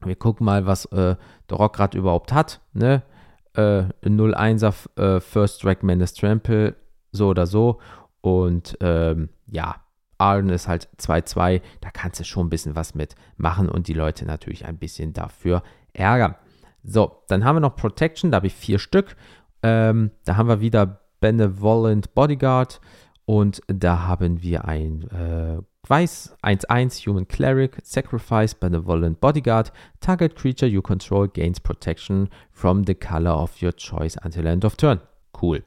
wir 0.03 0.17
gucken 0.17 0.47
mal, 0.47 0.65
was 0.65 0.87
äh, 0.87 1.17
der 1.51 1.57
Rock 1.59 1.75
gerade 1.75 1.99
überhaupt 1.99 2.33
hat, 2.33 2.61
ne? 2.73 3.03
Äh, 3.55 3.85
0-1er 4.03 4.73
äh, 4.99 5.21
First 5.21 5.59
Strike 5.59 5.85
Menace 5.85 6.15
Trample, 6.15 6.75
so 7.11 7.29
oder 7.29 7.47
so. 7.47 7.79
Und 8.23 8.79
ähm, 8.81 9.29
ja, 9.47 9.83
Arden 10.23 10.51
ist 10.51 10.69
halt 10.69 10.89
2-2, 10.99 11.61
da 11.81 11.91
kannst 11.91 12.21
du 12.21 12.25
schon 12.25 12.47
ein 12.47 12.51
bisschen 12.51 12.77
was 12.77 12.95
mitmachen 12.95 13.69
und 13.69 13.89
die 13.89 13.93
Leute 13.93 14.25
natürlich 14.25 14.65
ein 14.65 14.79
bisschen 14.79 15.13
dafür 15.13 15.63
ärgern. 15.93 16.37
So, 16.85 17.23
dann 17.29 17.45
haben 17.45 17.57
wir 17.57 17.61
noch 17.61 17.77
Protection, 17.77 18.31
da 18.31 18.37
habe 18.37 18.47
ich 18.47 18.55
vier 18.55 18.79
Stück. 18.79 19.17
Ähm, 19.63 20.13
da 20.25 20.37
haben 20.37 20.49
wir 20.49 20.61
wieder 20.61 21.01
Benevolent 21.21 22.15
Bodyguard 22.15 22.81
und 23.25 23.61
da 23.67 24.07
haben 24.07 24.43
wir 24.43 24.65
ein 24.65 25.03
äh, 25.11 25.63
Weiß 25.89 26.37
1-1 26.43 27.07
Human 27.07 27.27
Cleric, 27.27 27.79
Sacrifice 27.83 28.55
Benevolent 28.55 29.21
Bodyguard, 29.21 29.73
Target 30.01 30.37
Creature 30.37 30.69
you 30.71 30.81
control 30.81 31.27
gains 31.27 31.59
protection 31.59 32.29
from 32.53 32.85
the 32.85 32.95
color 32.95 33.37
of 33.37 33.61
your 33.61 33.73
choice 33.73 34.17
until 34.23 34.47
end 34.47 34.65
of 34.65 34.77
turn. 34.77 35.01
Cool. 35.41 35.63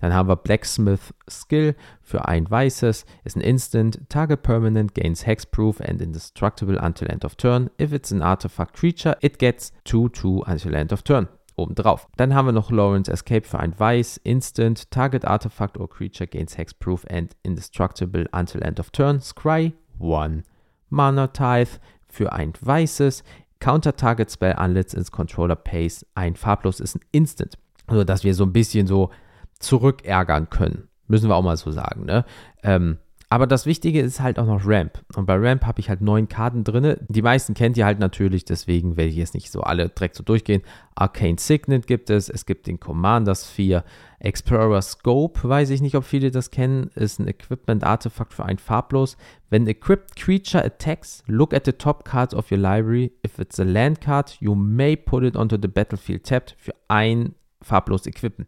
Dann 0.00 0.14
haben 0.14 0.28
wir 0.28 0.36
Blacksmith 0.36 1.12
Skill 1.28 1.74
für 2.02 2.26
ein 2.26 2.50
weißes, 2.50 3.04
ist 3.24 3.36
ein 3.36 3.40
Instant, 3.40 4.00
Target 4.08 4.42
Permanent 4.42 4.94
gains 4.94 5.26
Hexproof 5.26 5.80
and 5.80 6.00
Indestructible 6.00 6.78
until 6.78 7.10
end 7.10 7.24
of 7.24 7.34
turn. 7.34 7.70
If 7.80 7.92
it's 7.92 8.12
an 8.12 8.22
Artifact 8.22 8.74
Creature, 8.74 9.16
it 9.20 9.38
gets 9.38 9.72
2-2 9.86 10.48
until 10.50 10.74
end 10.74 10.92
of 10.92 11.02
turn. 11.02 11.28
Obendrauf. 11.56 12.06
Dann 12.16 12.34
haben 12.34 12.46
wir 12.46 12.52
noch 12.52 12.70
Lawrence 12.70 13.10
Escape 13.10 13.46
für 13.46 13.58
ein 13.58 13.78
Weiß, 13.78 14.18
Instant, 14.22 14.90
Target 14.92 15.24
Artifact 15.24 15.76
or 15.76 15.88
Creature 15.88 16.28
gains 16.28 16.56
Hexproof 16.56 17.04
and 17.10 17.36
Indestructible 17.42 18.26
until 18.32 18.62
end 18.62 18.78
of 18.78 18.90
turn. 18.90 19.20
Scry 19.20 19.72
1. 20.00 20.44
Mana 20.88 21.26
Tithe 21.26 21.80
für 22.06 22.32
ein 22.32 22.52
Weißes, 22.60 23.24
Counter 23.60 23.96
Target 23.96 24.30
Spell 24.30 24.54
unless 24.56 24.94
its 24.94 25.10
Controller 25.10 25.56
Pace. 25.56 26.06
Ein 26.14 26.36
farblos 26.36 26.78
ist 26.78 26.94
ein 26.94 27.00
Instant. 27.10 27.58
Also, 27.88 28.04
dass 28.04 28.22
wir 28.22 28.34
so 28.34 28.44
ein 28.44 28.52
bisschen 28.52 28.86
so 28.86 29.10
zurückärgern 29.58 30.50
können. 30.50 30.88
Müssen 31.06 31.28
wir 31.28 31.36
auch 31.36 31.42
mal 31.42 31.56
so 31.56 31.70
sagen. 31.70 32.04
Ne? 32.04 32.24
Ähm, 32.62 32.98
Aber 33.30 33.46
das 33.46 33.66
Wichtige 33.66 34.00
ist 34.00 34.20
halt 34.20 34.38
auch 34.38 34.46
noch 34.46 34.62
Ramp. 34.64 35.02
Und 35.14 35.26
bei 35.26 35.36
Ramp 35.36 35.66
habe 35.66 35.80
ich 35.80 35.88
halt 35.88 36.00
neun 36.00 36.28
Karten 36.28 36.64
drin. 36.64 36.96
Die 37.08 37.22
meisten 37.22 37.54
kennt 37.54 37.76
ihr 37.76 37.84
halt 37.84 37.98
natürlich, 37.98 38.44
deswegen 38.44 38.96
werde 38.96 39.10
ich 39.10 39.16
jetzt 39.16 39.34
nicht 39.34 39.50
so 39.50 39.60
alle 39.62 39.88
direkt 39.88 40.16
so 40.16 40.22
durchgehen. 40.22 40.62
Arcane 40.94 41.38
Signet 41.38 41.86
gibt 41.86 42.10
es, 42.10 42.28
es 42.28 42.46
gibt 42.46 42.66
den 42.66 42.80
Commander 42.80 43.34
Sphere, 43.34 43.84
Explorer 44.18 44.82
Scope, 44.82 45.48
weiß 45.48 45.70
ich 45.70 45.80
nicht, 45.80 45.94
ob 45.94 46.04
viele 46.04 46.30
das 46.30 46.50
kennen, 46.50 46.90
ist 46.94 47.20
ein 47.20 47.28
Equipment-Artefakt 47.28 48.34
für 48.34 48.44
ein 48.44 48.58
farblos. 48.58 49.16
When 49.50 49.66
equipped 49.66 50.16
creature 50.16 50.64
attacks, 50.64 51.22
look 51.26 51.54
at 51.54 51.64
the 51.66 51.72
top 51.72 52.04
cards 52.04 52.34
of 52.34 52.50
your 52.50 52.58
library. 52.58 53.12
If 53.24 53.38
it's 53.38 53.60
a 53.60 53.64
land 53.64 54.00
card, 54.00 54.36
you 54.40 54.54
may 54.54 54.96
put 54.96 55.22
it 55.22 55.36
onto 55.36 55.56
the 55.60 55.68
battlefield 55.68 56.24
tapped 56.24 56.56
für 56.58 56.74
ein 56.88 57.34
farblos 57.62 58.06
equippen 58.06 58.46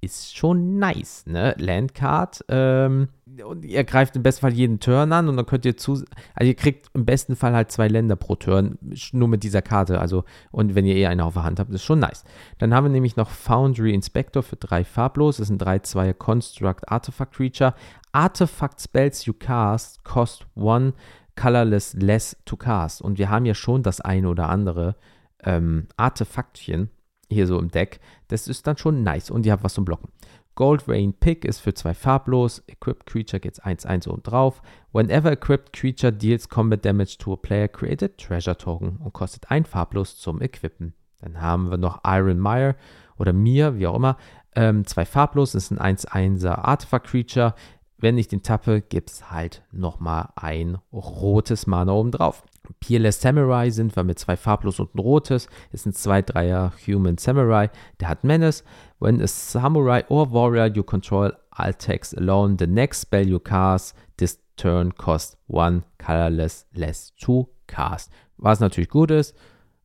ist 0.00 0.36
schon 0.36 0.78
nice, 0.78 1.24
ne? 1.26 1.54
Landcard. 1.58 2.44
Ähm, 2.48 3.08
und 3.44 3.64
ihr 3.64 3.84
greift 3.84 4.16
im 4.16 4.22
besten 4.22 4.42
Fall 4.42 4.52
jeden 4.52 4.80
Turn 4.80 5.12
an 5.12 5.28
und 5.28 5.36
dann 5.36 5.46
könnt 5.46 5.64
ihr 5.64 5.76
zu. 5.76 6.04
Also 6.34 6.48
ihr 6.48 6.54
kriegt 6.54 6.88
im 6.94 7.04
besten 7.04 7.36
Fall 7.36 7.54
halt 7.54 7.70
zwei 7.70 7.88
Länder 7.88 8.16
pro 8.16 8.36
Turn, 8.36 8.78
nur 9.12 9.28
mit 9.28 9.42
dieser 9.42 9.62
Karte. 9.62 10.00
Also, 10.00 10.24
und 10.50 10.74
wenn 10.74 10.86
ihr 10.86 10.94
eh 10.96 11.06
eine 11.06 11.24
auf 11.24 11.34
der 11.34 11.44
Hand 11.44 11.58
habt, 11.60 11.72
ist 11.72 11.82
schon 11.82 11.98
nice. 11.98 12.24
Dann 12.58 12.72
haben 12.72 12.84
wir 12.84 12.90
nämlich 12.90 13.16
noch 13.16 13.30
Foundry 13.30 13.92
Inspector 13.92 14.42
für 14.42 14.56
drei 14.56 14.84
farblos. 14.84 15.38
Das 15.38 15.50
ist 15.50 15.60
ein 15.62 15.80
3-2 15.80 16.14
Construct 16.14 16.88
Artifact 16.88 17.34
Creature. 17.34 17.74
Artifact 18.12 18.80
Spells 18.80 19.26
you 19.26 19.34
cast 19.34 20.04
cost 20.04 20.46
one 20.54 20.94
colorless 21.36 21.94
less 21.94 22.36
to 22.44 22.56
cast. 22.56 23.02
Und 23.02 23.18
wir 23.18 23.28
haben 23.28 23.44
ja 23.44 23.54
schon 23.54 23.82
das 23.82 24.00
eine 24.00 24.28
oder 24.28 24.48
andere 24.48 24.96
ähm, 25.44 25.86
Artefaktchen 25.96 26.90
hier 27.30 27.46
so 27.46 27.58
im 27.58 27.70
Deck. 27.70 28.00
Das 28.28 28.48
ist 28.48 28.66
dann 28.66 28.76
schon 28.76 29.02
nice 29.02 29.30
und 29.30 29.46
ihr 29.46 29.52
habt 29.52 29.64
was 29.64 29.74
zum 29.74 29.84
Blocken. 29.84 30.10
Gold 30.56 30.88
Rain 30.88 31.12
Pick 31.12 31.44
ist 31.44 31.60
für 31.60 31.74
zwei 31.74 31.92
farblos. 31.92 32.62
Equipped 32.66 33.04
Creature 33.04 33.40
geht 33.40 33.62
1-1 33.62 34.08
oben 34.08 34.22
drauf. 34.22 34.62
Whenever 34.92 35.30
equipped 35.30 35.74
creature 35.74 36.10
deals 36.10 36.48
combat 36.48 36.82
damage 36.82 37.18
to 37.18 37.34
a 37.34 37.36
player, 37.36 37.68
created 37.68 38.16
Treasure 38.16 38.56
Token 38.56 38.96
und 38.96 39.12
kostet 39.12 39.50
ein 39.50 39.66
farblos 39.66 40.16
zum 40.16 40.40
Equippen. 40.40 40.94
Dann 41.20 41.42
haben 41.42 41.70
wir 41.70 41.76
noch 41.76 42.00
Iron 42.04 42.40
Mire 42.40 42.74
oder 43.18 43.34
Mir, 43.34 43.78
wie 43.78 43.86
auch 43.86 43.96
immer. 43.96 44.16
Ähm, 44.54 44.86
zwei 44.86 45.04
farblos, 45.04 45.52
das 45.52 45.70
ist 45.70 45.78
ein 45.78 45.96
1-1er 45.96 46.64
Artifact 46.64 47.08
Creature. 47.08 47.54
Wenn 47.98 48.16
ich 48.16 48.28
den 48.28 48.42
tappe, 48.42 48.80
gibt 48.80 49.10
es 49.10 49.30
halt 49.30 49.62
nochmal 49.72 50.30
ein 50.36 50.78
rotes 50.90 51.66
Mana 51.66 51.92
oben 51.92 52.12
drauf. 52.12 52.44
Peerless 52.80 53.20
Samurai 53.20 53.70
sind 53.70 53.94
wir 53.96 54.04
mit 54.04 54.18
zwei 54.18 54.36
farblos 54.36 54.80
und 54.80 54.94
ein 54.94 54.98
rotes. 54.98 55.48
Ist 55.72 55.86
ein 55.86 55.92
2-3er 55.92 56.72
Human 56.86 57.18
Samurai. 57.18 57.70
Der 58.00 58.08
hat 58.08 58.24
Menace. 58.24 58.64
When 58.98 59.20
a 59.20 59.26
Samurai 59.26 60.02
or 60.08 60.32
Warrior 60.32 60.66
you 60.66 60.82
control 60.82 61.32
alt 61.50 61.78
text 61.78 62.16
alone, 62.16 62.56
the 62.58 62.66
next 62.66 63.02
spell 63.02 63.26
you 63.26 63.38
cast 63.38 63.94
this 64.16 64.38
turn 64.56 64.94
cost 64.94 65.36
one 65.46 65.84
colorless 65.98 66.66
less 66.72 67.14
to 67.16 67.48
cast. 67.66 68.10
Was 68.38 68.60
natürlich 68.60 68.90
gut 68.90 69.10
ist, 69.10 69.36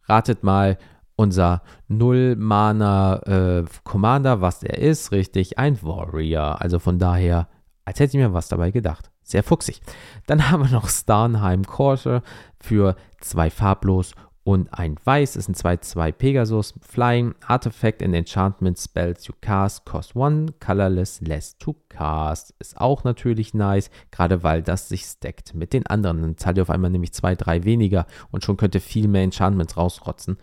ratet 0.07 0.43
mal 0.43 0.77
unser 1.15 1.61
Null-Mana 1.87 3.15
äh, 3.59 3.65
Commander, 3.83 4.41
was 4.41 4.59
der 4.59 4.79
ist. 4.79 5.11
Richtig, 5.11 5.59
ein 5.59 5.81
Warrior. 5.83 6.61
Also 6.61 6.79
von 6.79 6.99
daher, 6.99 7.47
als 7.85 7.99
hätte 7.99 8.17
ich 8.17 8.23
mir 8.23 8.33
was 8.33 8.49
dabei 8.49 8.71
gedacht. 8.71 9.10
Sehr 9.31 9.43
fuchsig. 9.43 9.81
Dann 10.27 10.51
haben 10.51 10.63
wir 10.63 10.71
noch 10.71 10.89
Starnheim 10.89 11.65
Quarter 11.65 12.21
für 12.59 12.95
zwei 13.21 13.49
farblos 13.49 14.13
und 14.43 14.73
ein 14.73 14.97
weiß. 15.03 15.35
ist 15.35 15.47
ein 15.47 15.55
2-2 15.55 16.11
Pegasus. 16.11 16.73
Flying, 16.81 17.35
Artifact 17.47 18.03
and 18.03 18.13
Enchantment 18.13 18.77
Spells 18.77 19.27
you 19.27 19.33
cast 19.39 19.85
cost 19.85 20.15
one, 20.15 20.47
colorless, 20.59 21.21
less 21.21 21.57
to 21.59 21.75
cast. 21.89 22.53
Ist 22.59 22.79
auch 22.79 23.03
natürlich 23.03 23.53
nice, 23.53 23.89
gerade 24.09 24.43
weil 24.43 24.63
das 24.63 24.89
sich 24.89 25.05
stackt 25.05 25.53
mit 25.53 25.73
den 25.73 25.85
anderen. 25.87 26.21
Dann 26.21 26.37
zahlt 26.37 26.57
ihr 26.57 26.63
auf 26.63 26.69
einmal 26.69 26.89
nämlich 26.89 27.13
2, 27.13 27.35
3 27.35 27.63
weniger 27.63 28.05
und 28.31 28.43
schon 28.43 28.57
könnt 28.57 28.75
ihr 28.75 28.81
viel 28.81 29.07
mehr 29.07 29.23
Enchantments 29.23 29.77
rausrotzen. 29.77 30.37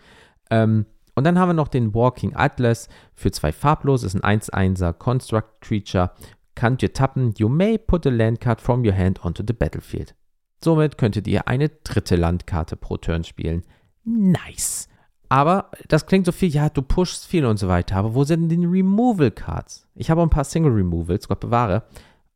Ähm, 0.49 0.85
und 1.13 1.25
dann 1.25 1.37
haben 1.37 1.49
wir 1.49 1.53
noch 1.53 1.67
den 1.67 1.93
Walking 1.93 2.33
Atlas 2.33 2.87
für 3.13 3.29
zwei 3.29 3.51
farblos. 3.51 4.03
ist 4.03 4.15
ein 4.15 4.39
1-1er 4.39 4.93
Construct 4.93 5.59
Creature 5.59 6.11
könnt 6.59 6.83
ihr 6.83 6.91
tappen, 6.91 7.33
you 7.37 7.47
may 7.47 7.77
put 7.77 8.05
a 8.05 8.09
land 8.09 8.41
card 8.41 8.59
from 8.59 8.85
your 8.85 8.93
hand 8.93 9.23
onto 9.23 9.41
the 9.47 9.53
battlefield. 9.53 10.13
Somit 10.61 10.97
könntet 10.97 11.25
ihr 11.25 11.47
eine 11.47 11.69
dritte 11.69 12.17
Landkarte 12.17 12.75
pro 12.75 12.97
Turn 12.97 13.23
spielen. 13.23 13.63
Nice. 14.03 14.89
Aber 15.29 15.71
das 15.87 16.05
klingt 16.05 16.25
so 16.25 16.33
viel, 16.33 16.49
ja, 16.49 16.69
du 16.69 16.81
pushst 16.81 17.25
viel 17.25 17.45
und 17.45 17.57
so 17.57 17.69
weiter. 17.69 17.95
Aber 17.95 18.13
wo 18.13 18.25
sind 18.25 18.49
denn 18.49 18.59
die 18.61 18.67
Removal 18.67 19.31
Cards? 19.31 19.87
Ich 19.95 20.09
habe 20.09 20.21
ein 20.21 20.29
paar 20.29 20.43
Single 20.43 20.73
Removals, 20.73 21.29
Gott 21.29 21.39
bewahre. 21.39 21.83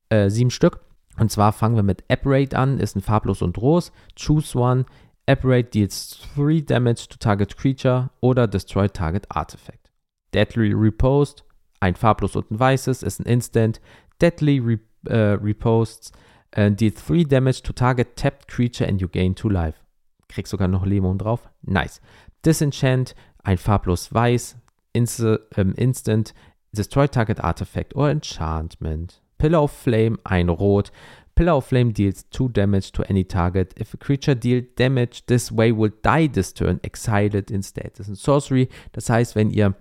Äh, 0.08 0.30
sieben 0.30 0.52
Stück. 0.52 0.80
Und 1.18 1.30
zwar 1.30 1.52
fangen 1.52 1.76
wir 1.76 1.84
mit 1.84 2.10
Apparate 2.10 2.58
an, 2.58 2.80
ist 2.80 2.96
ein 2.96 3.02
farblos 3.02 3.42
und 3.42 3.58
groß. 3.58 3.92
Choose 4.18 4.58
one. 4.58 4.86
Apparate 5.28 5.70
deals 5.70 6.18
3 6.36 6.62
damage 6.62 7.08
to 7.10 7.18
target 7.18 7.58
creature 7.58 8.10
oder 8.22 8.48
destroy 8.48 8.88
target 8.88 9.26
artifact. 9.30 9.92
Deadly 10.34 10.74
Reposed, 10.74 11.44
ein 11.84 11.96
farblos 11.96 12.38
und 12.38 12.50
ein 12.50 12.60
weißes, 12.60 13.04
ist 13.04 13.20
ein 13.20 13.26
Instant. 13.26 13.82
Deadly 14.20 14.60
re 14.60 14.80
uh, 15.10 15.38
Reposts 15.38 16.12
uh, 16.56 16.70
deal 16.70 16.92
3 16.92 17.26
damage 17.26 17.62
to 17.64 17.74
target 17.74 18.16
tapped 18.16 18.48
creature 18.48 18.86
and 18.86 19.02
you 19.02 19.08
gain 19.08 19.36
2 19.36 19.50
life. 19.50 19.76
Kriegst 20.30 20.52
sogar 20.52 20.68
noch 20.68 20.86
Leben 20.86 21.18
drauf. 21.18 21.50
Nice. 21.62 22.00
Disenchant, 22.46 23.16
ein 23.44 23.58
farblos 23.58 24.14
weiß, 24.14 24.58
Inst 24.94 25.24
ähm, 25.58 25.74
Instant, 25.76 26.34
Destroy 26.72 27.08
Target 27.08 27.40
Artifact 27.44 27.96
or 27.96 28.10
Enchantment. 28.10 29.22
Pillar 29.38 29.64
of 29.64 29.72
Flame, 29.72 30.18
ein 30.24 30.50
Rot. 30.50 30.92
Pillar 31.36 31.58
of 31.58 31.66
Flame 31.66 31.94
deals 31.94 32.30
2 32.30 32.50
damage 32.50 32.92
to 32.92 33.04
any 33.10 33.24
target. 33.24 33.74
If 33.80 33.94
a 33.94 33.98
creature 33.98 34.36
deals 34.36 34.66
damage 34.76 35.26
this 35.28 35.52
way, 35.52 35.72
will 35.72 35.92
die 36.02 36.28
this 36.28 36.54
turn, 36.54 36.80
exiled 36.84 37.52
instead. 37.52 37.92
Das 37.98 38.08
ist 38.08 38.10
ein 38.10 38.16
Sorcery. 38.16 38.70
Das 38.92 39.10
heißt, 39.10 39.36
wenn 39.36 39.50
ihr 39.50 39.76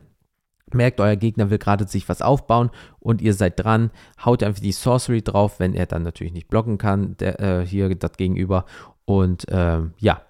merkt, 0.75 1.01
euer 1.01 1.17
Gegner 1.17 1.51
will 1.51 1.59
gerade 1.59 1.87
sich 1.87 2.09
was 2.09 2.23
aufbauen 2.23 2.71
und 3.01 3.21
ihr 3.23 3.35
seid 3.35 3.63
dran, 3.63 3.91
haut 4.25 4.43
einfach 4.43 4.63
die 4.63 4.73
Sorcery 4.73 5.23
drauf, 5.23 5.61
wenn 5.61 5.75
er 5.75 5.87
dann 5.87 6.03
natürlich 6.03 6.33
nicht 6.33 6.49
blocken 6.49 6.79
kann, 6.79 7.17
der, 7.19 7.41
äh, 7.41 7.67
hier 7.67 7.95
das 7.95 8.13
Gegenüber. 8.13 8.65
Und 9.05 9.49
äh, 9.49 9.81
ja, 9.99 10.23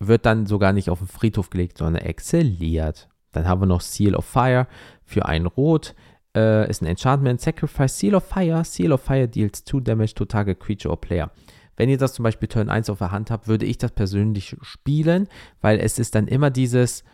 wird 0.00 0.26
dann 0.26 0.46
sogar 0.46 0.72
nicht 0.72 0.90
auf 0.90 0.98
den 0.98 1.08
Friedhof 1.08 1.50
gelegt, 1.50 1.78
sondern 1.78 2.04
exzeliert. 2.04 3.08
Dann 3.32 3.46
haben 3.46 3.60
wir 3.60 3.66
noch 3.66 3.80
Seal 3.80 4.14
of 4.14 4.24
Fire 4.24 4.66
für 5.04 5.26
ein 5.26 5.46
Rot. 5.46 5.94
Äh, 6.36 6.68
ist 6.70 6.82
ein 6.82 6.86
Enchantment. 6.86 7.40
Sacrifice 7.40 7.98
Seal 7.98 8.14
of 8.14 8.24
Fire. 8.24 8.64
Seal 8.64 8.92
of 8.92 9.02
Fire 9.02 9.28
deals 9.28 9.64
2 9.64 9.80
Damage 9.80 10.14
to 10.14 10.24
target 10.24 10.60
creature 10.60 10.90
or 10.90 11.00
player. 11.00 11.30
Wenn 11.76 11.88
ihr 11.88 11.98
das 11.98 12.12
zum 12.12 12.24
Beispiel 12.24 12.48
Turn 12.48 12.68
1 12.68 12.90
auf 12.90 12.98
der 12.98 13.12
Hand 13.12 13.30
habt, 13.30 13.46
würde 13.46 13.64
ich 13.64 13.78
das 13.78 13.92
persönlich 13.92 14.56
spielen, 14.62 15.28
weil 15.60 15.78
es 15.78 15.98
ist 15.98 16.16
dann 16.16 16.26
immer 16.26 16.50
dieses, 16.50 17.04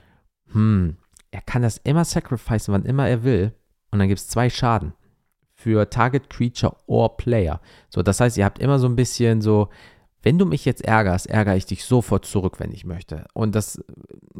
hm, 0.53 0.97
er 1.35 1.43
kann 1.43 1.63
das 1.63 1.79
immer 1.79 2.05
sacrificen, 2.05 2.73
wann 2.73 2.85
immer 2.85 3.09
er 3.09 3.25
will. 3.25 3.53
Und 3.91 3.99
dann 3.99 4.07
gibt 4.07 4.21
es 4.21 4.29
zwei 4.29 4.49
Schaden 4.49 4.93
für 5.53 5.91
Target 5.91 6.31
Creature 6.31 6.77
or 6.87 7.17
Player. 7.17 7.61
So, 7.89 8.05
das 8.05 8.21
heißt, 8.21 8.39
ihr 8.39 8.45
habt 8.45 8.61
immer 8.61 8.79
so 8.79 8.87
ein 8.87 8.95
bisschen 8.95 9.41
so, 9.41 9.69
wenn 10.25 10.39
du 10.39 10.47
mich 10.47 10.65
jetzt 10.65 10.83
ärgerst, 10.83 11.27
ärgere 11.27 11.55
ich 11.55 11.67
dich 11.67 11.85
sofort 11.85 12.25
zurück, 12.25 12.59
wenn 12.59 12.73
ich 12.73 12.87
möchte. 12.87 13.27
Und 13.35 13.55
das, 13.55 13.85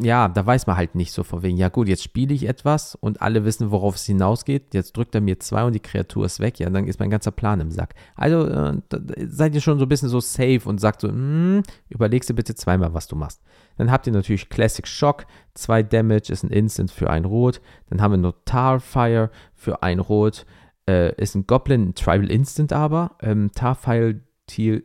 ja, 0.01 0.29
da 0.29 0.47
weiß 0.47 0.67
man 0.67 0.79
halt 0.79 0.95
nicht 0.95 1.13
so 1.13 1.25
von 1.25 1.43
wegen, 1.43 1.59
ja 1.59 1.69
gut, 1.69 1.89
jetzt 1.89 2.03
spiele 2.03 2.33
ich 2.33 2.49
etwas 2.49 2.95
und 2.95 3.21
alle 3.21 3.45
wissen, 3.45 3.71
worauf 3.71 3.97
es 3.97 4.07
hinausgeht. 4.07 4.73
Jetzt 4.73 4.97
drückt 4.97 5.15
er 5.15 5.21
mir 5.21 5.39
zwei 5.41 5.63
und 5.63 5.75
die 5.75 5.81
Kreatur 5.81 6.25
ist 6.25 6.41
weg. 6.41 6.59
Ja, 6.59 6.71
dann 6.71 6.89
ist 6.89 7.01
mein 7.01 7.11
ganzer 7.11 7.33
Plan 7.33 7.61
im 7.61 7.71
Sack. 7.71 7.95
Also 8.17 8.47
äh, 8.47 8.81
seid 9.29 9.55
ihr 9.55 9.61
schon 9.61 9.79
so 9.79 9.85
ein 9.85 9.89
bisschen 9.91 10.09
so 10.09 10.21
safe 10.21 10.63
und 10.65 10.81
sagt 10.81 11.03
so, 11.03 11.09
mm, 11.09 11.63
überlegst 11.91 12.31
du 12.31 12.35
bitte 12.35 12.55
zweimal, 12.55 12.95
was 12.95 13.07
du 13.07 13.15
machst. 13.15 13.43
Dann 13.77 13.91
habt 13.91 14.07
ihr 14.07 14.13
natürlich 14.15 14.49
Classic 14.49 14.87
Shock, 14.89 15.27
zwei 15.53 15.83
Damage 15.83 16.33
ist 16.33 16.45
ein 16.45 16.51
Instant 16.51 16.93
für 16.93 17.11
ein 17.11 17.27
Rot. 17.27 17.61
Dann 17.91 18.01
haben 18.01 18.13
wir 18.13 18.19
noch 18.19 18.35
Tarfire 18.47 19.31
für 19.53 19.83
ein 19.83 19.99
Rot. 19.99 20.47
Äh, 20.89 21.15
ist 21.21 21.35
ein 21.35 21.47
Goblin, 21.47 21.89
ein 21.89 21.95
Tribal 21.95 22.31
Instant 22.31 22.73
aber. 22.73 23.17
Ähm, 23.21 23.51
Tarfire, 23.55 24.21
Teal, 24.47 24.83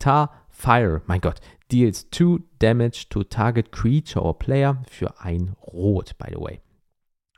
Tar 0.00 0.32
Fire, 0.48 1.02
mein 1.06 1.20
Gott, 1.20 1.40
deals 1.70 2.10
2 2.10 2.40
Damage 2.58 3.06
to 3.08 3.22
target 3.22 3.70
creature 3.70 4.24
or 4.24 4.36
player 4.36 4.82
für 4.90 5.20
ein 5.20 5.54
Rot, 5.72 6.18
by 6.18 6.26
the 6.30 6.40
way. 6.40 6.60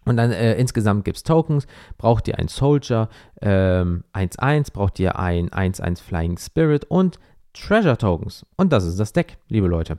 Und 0.05 0.17
dann 0.17 0.33
äh, 0.33 0.55
insgesamt 0.55 1.05
gibt 1.05 1.19
es 1.19 1.23
Tokens. 1.23 1.67
Braucht 1.97 2.27
ihr 2.27 2.39
einen 2.39 2.49
Soldier 2.49 3.09
1-1, 3.41 4.03
ähm, 4.41 4.63
braucht 4.73 4.99
ihr 4.99 5.19
ein 5.19 5.49
1-1 5.51 6.03
Flying 6.03 6.39
Spirit 6.39 6.85
und 6.87 7.19
Treasure 7.53 7.99
Tokens. 7.99 8.45
Und 8.57 8.73
das 8.73 8.85
ist 8.85 8.99
das 8.99 9.13
Deck, 9.13 9.39
liebe 9.49 9.69
Leute. 9.69 9.99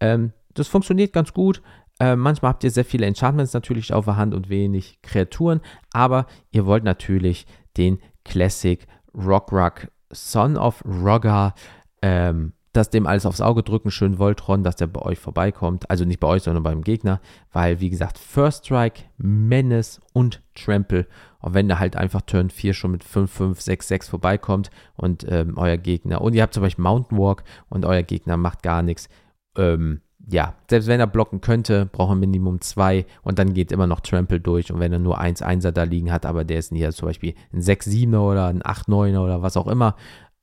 Ähm, 0.00 0.32
das 0.54 0.68
funktioniert 0.68 1.12
ganz 1.12 1.32
gut. 1.32 1.60
Äh, 2.00 2.16
manchmal 2.16 2.50
habt 2.50 2.64
ihr 2.64 2.70
sehr 2.70 2.84
viele 2.84 3.06
Enchantments 3.06 3.52
natürlich 3.52 3.92
auf 3.92 4.06
der 4.06 4.16
Hand 4.16 4.34
und 4.34 4.48
wenig 4.48 4.98
Kreaturen, 5.02 5.60
aber 5.92 6.26
ihr 6.50 6.64
wollt 6.64 6.84
natürlich 6.84 7.46
den 7.76 7.98
Classic 8.24 8.86
Rock 9.14 9.52
Rock 9.52 9.88
Son 10.10 10.56
of 10.56 10.82
Rogger 10.84 11.54
ähm, 12.02 12.52
das 12.72 12.88
dem 12.88 13.06
alles 13.06 13.26
aufs 13.26 13.42
Auge 13.42 13.62
drücken, 13.62 13.90
schön 13.90 14.18
Voltron, 14.18 14.64
dass 14.64 14.76
der 14.76 14.86
bei 14.86 15.02
euch 15.02 15.18
vorbeikommt. 15.18 15.90
Also 15.90 16.04
nicht 16.04 16.20
bei 16.20 16.28
euch, 16.28 16.42
sondern 16.42 16.62
beim 16.62 16.82
Gegner. 16.82 17.20
Weil, 17.52 17.80
wie 17.80 17.90
gesagt, 17.90 18.18
First 18.18 18.66
Strike, 18.66 19.02
Menace 19.18 20.00
und 20.14 20.42
Trample. 20.54 21.06
Und 21.40 21.54
wenn 21.54 21.68
der 21.68 21.78
halt 21.78 21.96
einfach 21.96 22.22
Turn 22.22 22.48
4 22.48 22.72
schon 22.72 22.92
mit 22.92 23.04
5, 23.04 23.30
5, 23.30 23.60
6, 23.60 23.88
6 23.88 24.08
vorbeikommt 24.08 24.70
und 24.96 25.26
ähm, 25.28 25.58
euer 25.58 25.76
Gegner, 25.76 26.22
und 26.22 26.34
ihr 26.34 26.42
habt 26.42 26.54
zum 26.54 26.62
Beispiel 26.62 26.82
Mountain 26.82 27.18
Walk 27.18 27.44
und 27.68 27.84
euer 27.84 28.02
Gegner 28.02 28.38
macht 28.38 28.62
gar 28.62 28.82
nichts, 28.82 29.10
ähm, 29.58 30.00
ja, 30.28 30.54
selbst 30.70 30.86
wenn 30.86 31.00
er 31.00 31.08
blocken 31.08 31.40
könnte, 31.40 31.86
braucht 31.86 32.12
er 32.12 32.14
Minimum 32.16 32.60
2 32.60 33.04
und 33.22 33.38
dann 33.38 33.54
geht 33.54 33.72
immer 33.72 33.88
noch 33.88 34.00
Trample 34.00 34.40
durch. 34.40 34.72
Und 34.72 34.80
wenn 34.80 34.92
er 34.92 34.98
nur 35.00 35.18
1 35.18 35.42
1er 35.42 35.72
da 35.72 35.82
liegen 35.82 36.12
hat, 36.12 36.24
aber 36.24 36.44
der 36.44 36.58
ist 36.58 36.72
hier 36.72 36.92
zum 36.92 37.08
Beispiel 37.08 37.34
ein 37.52 37.60
6 37.60 37.88
7er 37.88 38.20
oder 38.20 38.46
ein 38.46 38.64
8 38.64 38.88
9er 38.88 39.18
oder 39.18 39.42
was 39.42 39.56
auch 39.56 39.66
immer, 39.66 39.96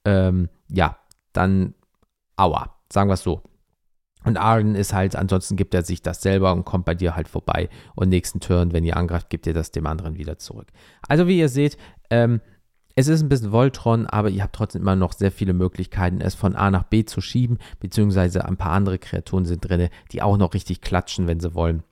ähm, 0.05 0.49
ja, 0.69 0.97
dann 1.33 1.73
aua, 2.35 2.75
sagen 2.91 3.09
wir 3.09 3.15
es 3.15 3.23
so. 3.23 3.43
Und 4.25 4.37
Arden 4.37 4.75
ist 4.75 4.93
halt, 4.93 5.15
ansonsten 5.15 5.55
gibt 5.55 5.73
er 5.73 5.83
sich 5.83 6.01
das 6.01 6.21
selber 6.21 6.51
und 6.53 6.65
kommt 6.65 6.85
bei 6.85 6.93
dir 6.93 7.15
halt 7.15 7.29
vorbei. 7.29 7.69
Und 7.95 8.09
nächsten 8.09 8.41
Turn, 8.41 8.73
wenn 8.73 8.83
ihr 8.83 8.97
angreift, 8.97 9.29
gibt 9.29 9.47
ihr 9.47 9.53
das 9.53 9.71
dem 9.71 9.87
anderen 9.87 10.17
wieder 10.17 10.37
zurück. 10.37 10.67
Also 11.07 11.27
wie 11.27 11.39
ihr 11.39 11.47
seht, 11.47 11.77
ähm, 12.09 12.41
es 12.95 13.07
ist 13.07 13.21
ein 13.21 13.29
bisschen 13.29 13.53
Voltron, 13.53 14.07
aber 14.07 14.29
ihr 14.29 14.43
habt 14.43 14.55
trotzdem 14.55 14.81
immer 14.81 14.97
noch 14.97 15.13
sehr 15.13 15.31
viele 15.31 15.53
Möglichkeiten, 15.53 16.19
es 16.19 16.35
von 16.35 16.57
A 16.57 16.69
nach 16.69 16.83
B 16.83 17.05
zu 17.05 17.21
schieben, 17.21 17.57
beziehungsweise 17.79 18.43
ein 18.43 18.57
paar 18.57 18.73
andere 18.73 18.99
Kreaturen 18.99 19.45
sind 19.45 19.61
drin, 19.61 19.87
die 20.11 20.21
auch 20.21 20.37
noch 20.37 20.53
richtig 20.53 20.81
klatschen, 20.81 21.25
wenn 21.25 21.39
sie 21.39 21.55
wollen. 21.55 21.83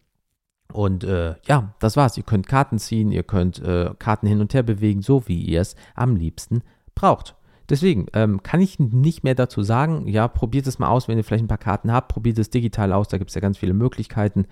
Und 0.74 1.06
äh, 1.06 1.36
ja, 1.46 1.74
das 1.80 1.96
war's. 1.96 2.18
Ihr 2.18 2.24
könnt 2.24 2.48
Karten 2.48 2.78
ziehen, 2.78 3.14
ihr 3.14 3.24
könnt 3.24 3.60
äh, 3.60 3.92
Karten 4.00 4.28
hin 4.28 4.42
und 4.42 4.54
her 4.54 4.64
bewegen, 4.64 5.02
so 5.02 5.26
wie 5.30 5.42
ihr 5.42 5.62
es 5.62 5.78
am 5.96 6.18
liebsten 6.18 6.62
braucht. 6.94 7.37
Deswegen 7.70 8.08
ähm, 8.14 8.42
kann 8.44 8.62
ich 8.62 8.80
nicht 8.80 9.24
mehr 9.24 9.36
dazu 9.36 9.62
sagen. 9.62 10.08
Ja, 10.08 10.28
probiert 10.28 10.68
es 10.68 10.80
mal 10.80 10.90
aus, 10.90 11.08
wenn 11.08 11.18
ihr 11.18 11.24
vielleicht 11.24 11.44
ein 11.44 11.50
paar 11.50 11.58
Karten 11.58 11.92
habt. 11.92 12.08
Probiert 12.10 12.40
es 12.40 12.50
digital 12.50 12.94
aus, 12.94 13.08
da 13.08 13.18
gibt 13.18 13.30
es 13.30 13.36
ja 13.36 13.42
ganz 13.42 13.58
viele 13.58 13.74
Möglichkeiten. 13.74 14.46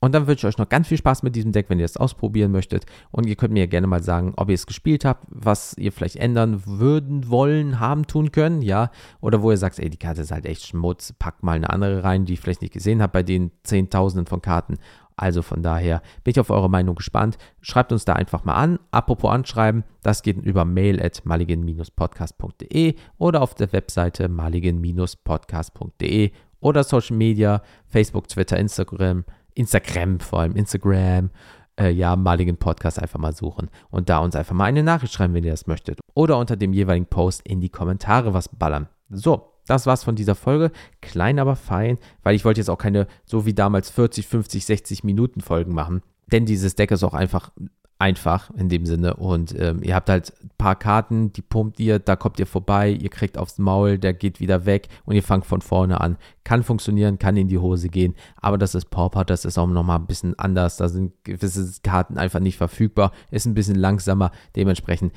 Und 0.00 0.14
dann 0.14 0.26
wünsche 0.26 0.46
ich 0.46 0.54
euch 0.54 0.58
noch 0.58 0.68
ganz 0.68 0.88
viel 0.88 0.96
Spaß 0.96 1.22
mit 1.22 1.36
diesem 1.36 1.52
Deck, 1.52 1.66
wenn 1.68 1.78
ihr 1.78 1.84
es 1.84 1.98
ausprobieren 1.98 2.52
möchtet. 2.52 2.86
Und 3.10 3.26
ihr 3.26 3.36
könnt 3.36 3.52
mir 3.52 3.66
gerne 3.66 3.86
mal 3.86 4.02
sagen, 4.02 4.32
ob 4.36 4.48
ihr 4.48 4.54
es 4.54 4.66
gespielt 4.66 5.04
habt, 5.04 5.26
was 5.28 5.76
ihr 5.76 5.92
vielleicht 5.92 6.16
ändern 6.16 6.62
würden, 6.64 7.28
wollen, 7.28 7.80
haben, 7.80 8.06
tun 8.06 8.32
können, 8.32 8.62
ja. 8.62 8.90
Oder 9.20 9.42
wo 9.42 9.50
ihr 9.50 9.58
sagt, 9.58 9.78
ey, 9.78 9.90
die 9.90 9.98
Karte 9.98 10.22
ist 10.22 10.32
halt 10.32 10.46
echt 10.46 10.66
Schmutz, 10.66 11.12
packt 11.12 11.42
mal 11.42 11.52
eine 11.52 11.68
andere 11.68 12.02
rein, 12.02 12.24
die 12.24 12.32
ich 12.32 12.40
vielleicht 12.40 12.62
nicht 12.62 12.72
gesehen 12.72 13.02
habe 13.02 13.12
bei 13.12 13.22
den 13.22 13.50
Zehntausenden 13.62 14.26
von 14.26 14.40
Karten. 14.40 14.78
Also 15.20 15.42
von 15.42 15.62
daher 15.62 16.00
bin 16.24 16.30
ich 16.30 16.40
auf 16.40 16.48
eure 16.48 16.70
Meinung 16.70 16.94
gespannt. 16.94 17.36
Schreibt 17.60 17.92
uns 17.92 18.06
da 18.06 18.14
einfach 18.14 18.44
mal 18.44 18.54
an. 18.54 18.78
Apropos 18.90 19.30
anschreiben, 19.30 19.84
das 20.02 20.22
geht 20.22 20.38
über 20.38 20.64
mail 20.64 20.98
at 21.02 21.26
maligen-podcast.de 21.26 22.94
oder 23.18 23.42
auf 23.42 23.54
der 23.54 23.70
Webseite 23.74 24.30
maligen-podcast.de 24.30 26.30
oder 26.60 26.84
Social 26.84 27.18
Media, 27.18 27.60
Facebook, 27.86 28.28
Twitter, 28.28 28.58
Instagram, 28.58 29.24
Instagram 29.52 30.20
vor 30.20 30.40
allem, 30.40 30.56
Instagram, 30.56 31.28
äh, 31.78 31.90
ja, 31.90 32.16
maligen 32.16 32.56
Podcast 32.56 32.98
einfach 32.98 33.18
mal 33.18 33.34
suchen 33.34 33.68
und 33.90 34.08
da 34.08 34.20
uns 34.20 34.34
einfach 34.34 34.54
mal 34.54 34.64
eine 34.64 34.82
Nachricht 34.82 35.12
schreiben, 35.12 35.34
wenn 35.34 35.44
ihr 35.44 35.50
das 35.50 35.66
möchtet. 35.66 36.00
Oder 36.14 36.38
unter 36.38 36.56
dem 36.56 36.72
jeweiligen 36.72 37.04
Post 37.04 37.46
in 37.46 37.60
die 37.60 37.68
Kommentare 37.68 38.32
was 38.32 38.48
ballern. 38.48 38.88
So, 39.10 39.52
das 39.66 39.86
war's 39.86 40.04
von 40.04 40.16
dieser 40.16 40.34
Folge. 40.34 40.70
Klein, 41.00 41.38
aber 41.38 41.56
fein, 41.56 41.98
weil 42.22 42.34
ich 42.34 42.44
wollte 42.44 42.60
jetzt 42.60 42.70
auch 42.70 42.78
keine, 42.78 43.06
so 43.24 43.46
wie 43.46 43.54
damals, 43.54 43.90
40, 43.90 44.26
50, 44.26 44.66
60 44.66 45.04
Minuten 45.04 45.40
Folgen 45.40 45.74
machen. 45.74 46.02
Denn 46.32 46.46
dieses 46.46 46.74
Deck 46.76 46.90
ist 46.90 47.02
auch 47.02 47.14
einfach 47.14 47.50
einfach 48.00 48.50
in 48.56 48.68
dem 48.68 48.86
Sinne. 48.86 49.14
Und 49.14 49.54
ähm, 49.58 49.82
ihr 49.82 49.94
habt 49.94 50.08
halt 50.08 50.32
ein 50.42 50.50
paar 50.56 50.74
Karten, 50.74 51.32
die 51.32 51.42
pumpt 51.42 51.78
ihr, 51.78 51.98
da 51.98 52.16
kommt 52.16 52.40
ihr 52.40 52.46
vorbei, 52.46 52.90
ihr 52.90 53.10
kriegt 53.10 53.36
aufs 53.36 53.58
Maul, 53.58 53.98
der 53.98 54.14
geht 54.14 54.40
wieder 54.40 54.64
weg 54.64 54.88
und 55.04 55.14
ihr 55.14 55.22
fangt 55.22 55.44
von 55.44 55.60
vorne 55.60 56.00
an. 56.00 56.16
Kann 56.42 56.62
funktionieren, 56.62 57.18
kann 57.18 57.36
in 57.36 57.48
die 57.48 57.58
Hose 57.58 57.90
gehen, 57.90 58.14
aber 58.36 58.56
das 58.56 58.74
ist 58.74 58.86
Pauper, 58.86 59.24
das 59.24 59.44
ist 59.44 59.58
auch 59.58 59.66
nochmal 59.66 59.98
ein 59.98 60.06
bisschen 60.06 60.38
anders. 60.38 60.78
Da 60.78 60.88
sind 60.88 61.12
gewisse 61.24 61.80
Karten 61.82 62.16
einfach 62.16 62.40
nicht 62.40 62.56
verfügbar, 62.56 63.12
ist 63.30 63.46
ein 63.46 63.54
bisschen 63.54 63.76
langsamer, 63.76 64.32
dementsprechend 64.56 65.12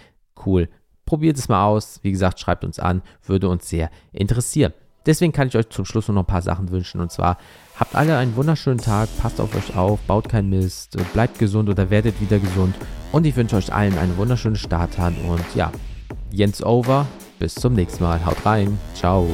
cool. 0.46 0.68
Probiert 1.06 1.38
es 1.38 1.50
mal 1.50 1.66
aus. 1.66 2.00
Wie 2.04 2.12
gesagt, 2.12 2.40
schreibt 2.40 2.64
uns 2.64 2.80
an, 2.80 3.02
würde 3.26 3.50
uns 3.50 3.70
sehr 3.70 3.90
interessieren. 4.12 4.74
Deswegen 5.06 5.34
kann 5.34 5.50
ich 5.50 5.58
euch 5.58 5.70
zum 5.70 5.84
Schluss 5.86 6.08
noch 6.08 6.24
ein 6.24 6.26
paar 6.26 6.42
Sachen 6.42 6.72
wünschen. 6.72 7.02
Und 7.02 7.12
zwar 7.12 7.38
habt 7.76 7.94
alle 7.96 8.18
einen 8.18 8.36
wunderschönen 8.36 8.80
Tag, 8.80 9.10
passt 9.22 9.42
auf 9.42 9.54
euch 9.56 9.76
auf, 9.76 10.00
baut 10.02 10.30
keinen 10.30 10.50
Mist, 10.50 10.98
bleibt 11.12 11.40
gesund 11.40 11.70
oder 11.70 11.90
werdet 11.90 12.22
wieder 12.22 12.40
gesund. 12.40 12.76
Und 13.12 13.26
ich 13.26 13.36
wünsche 13.36 13.58
euch 13.58 13.74
allen 13.74 13.98
eine 13.98 14.16
wunderschöne 14.16 14.56
Starthand. 14.56 15.18
Und 15.28 15.44
ja, 15.56 15.72
Jens 16.32 16.64
over. 16.64 17.06
Bis 17.40 17.56
zum 17.56 17.74
nächsten 17.74 18.04
Mal. 18.04 18.26
Haut 18.26 18.46
rein. 18.46 18.80
Ciao. 18.94 19.28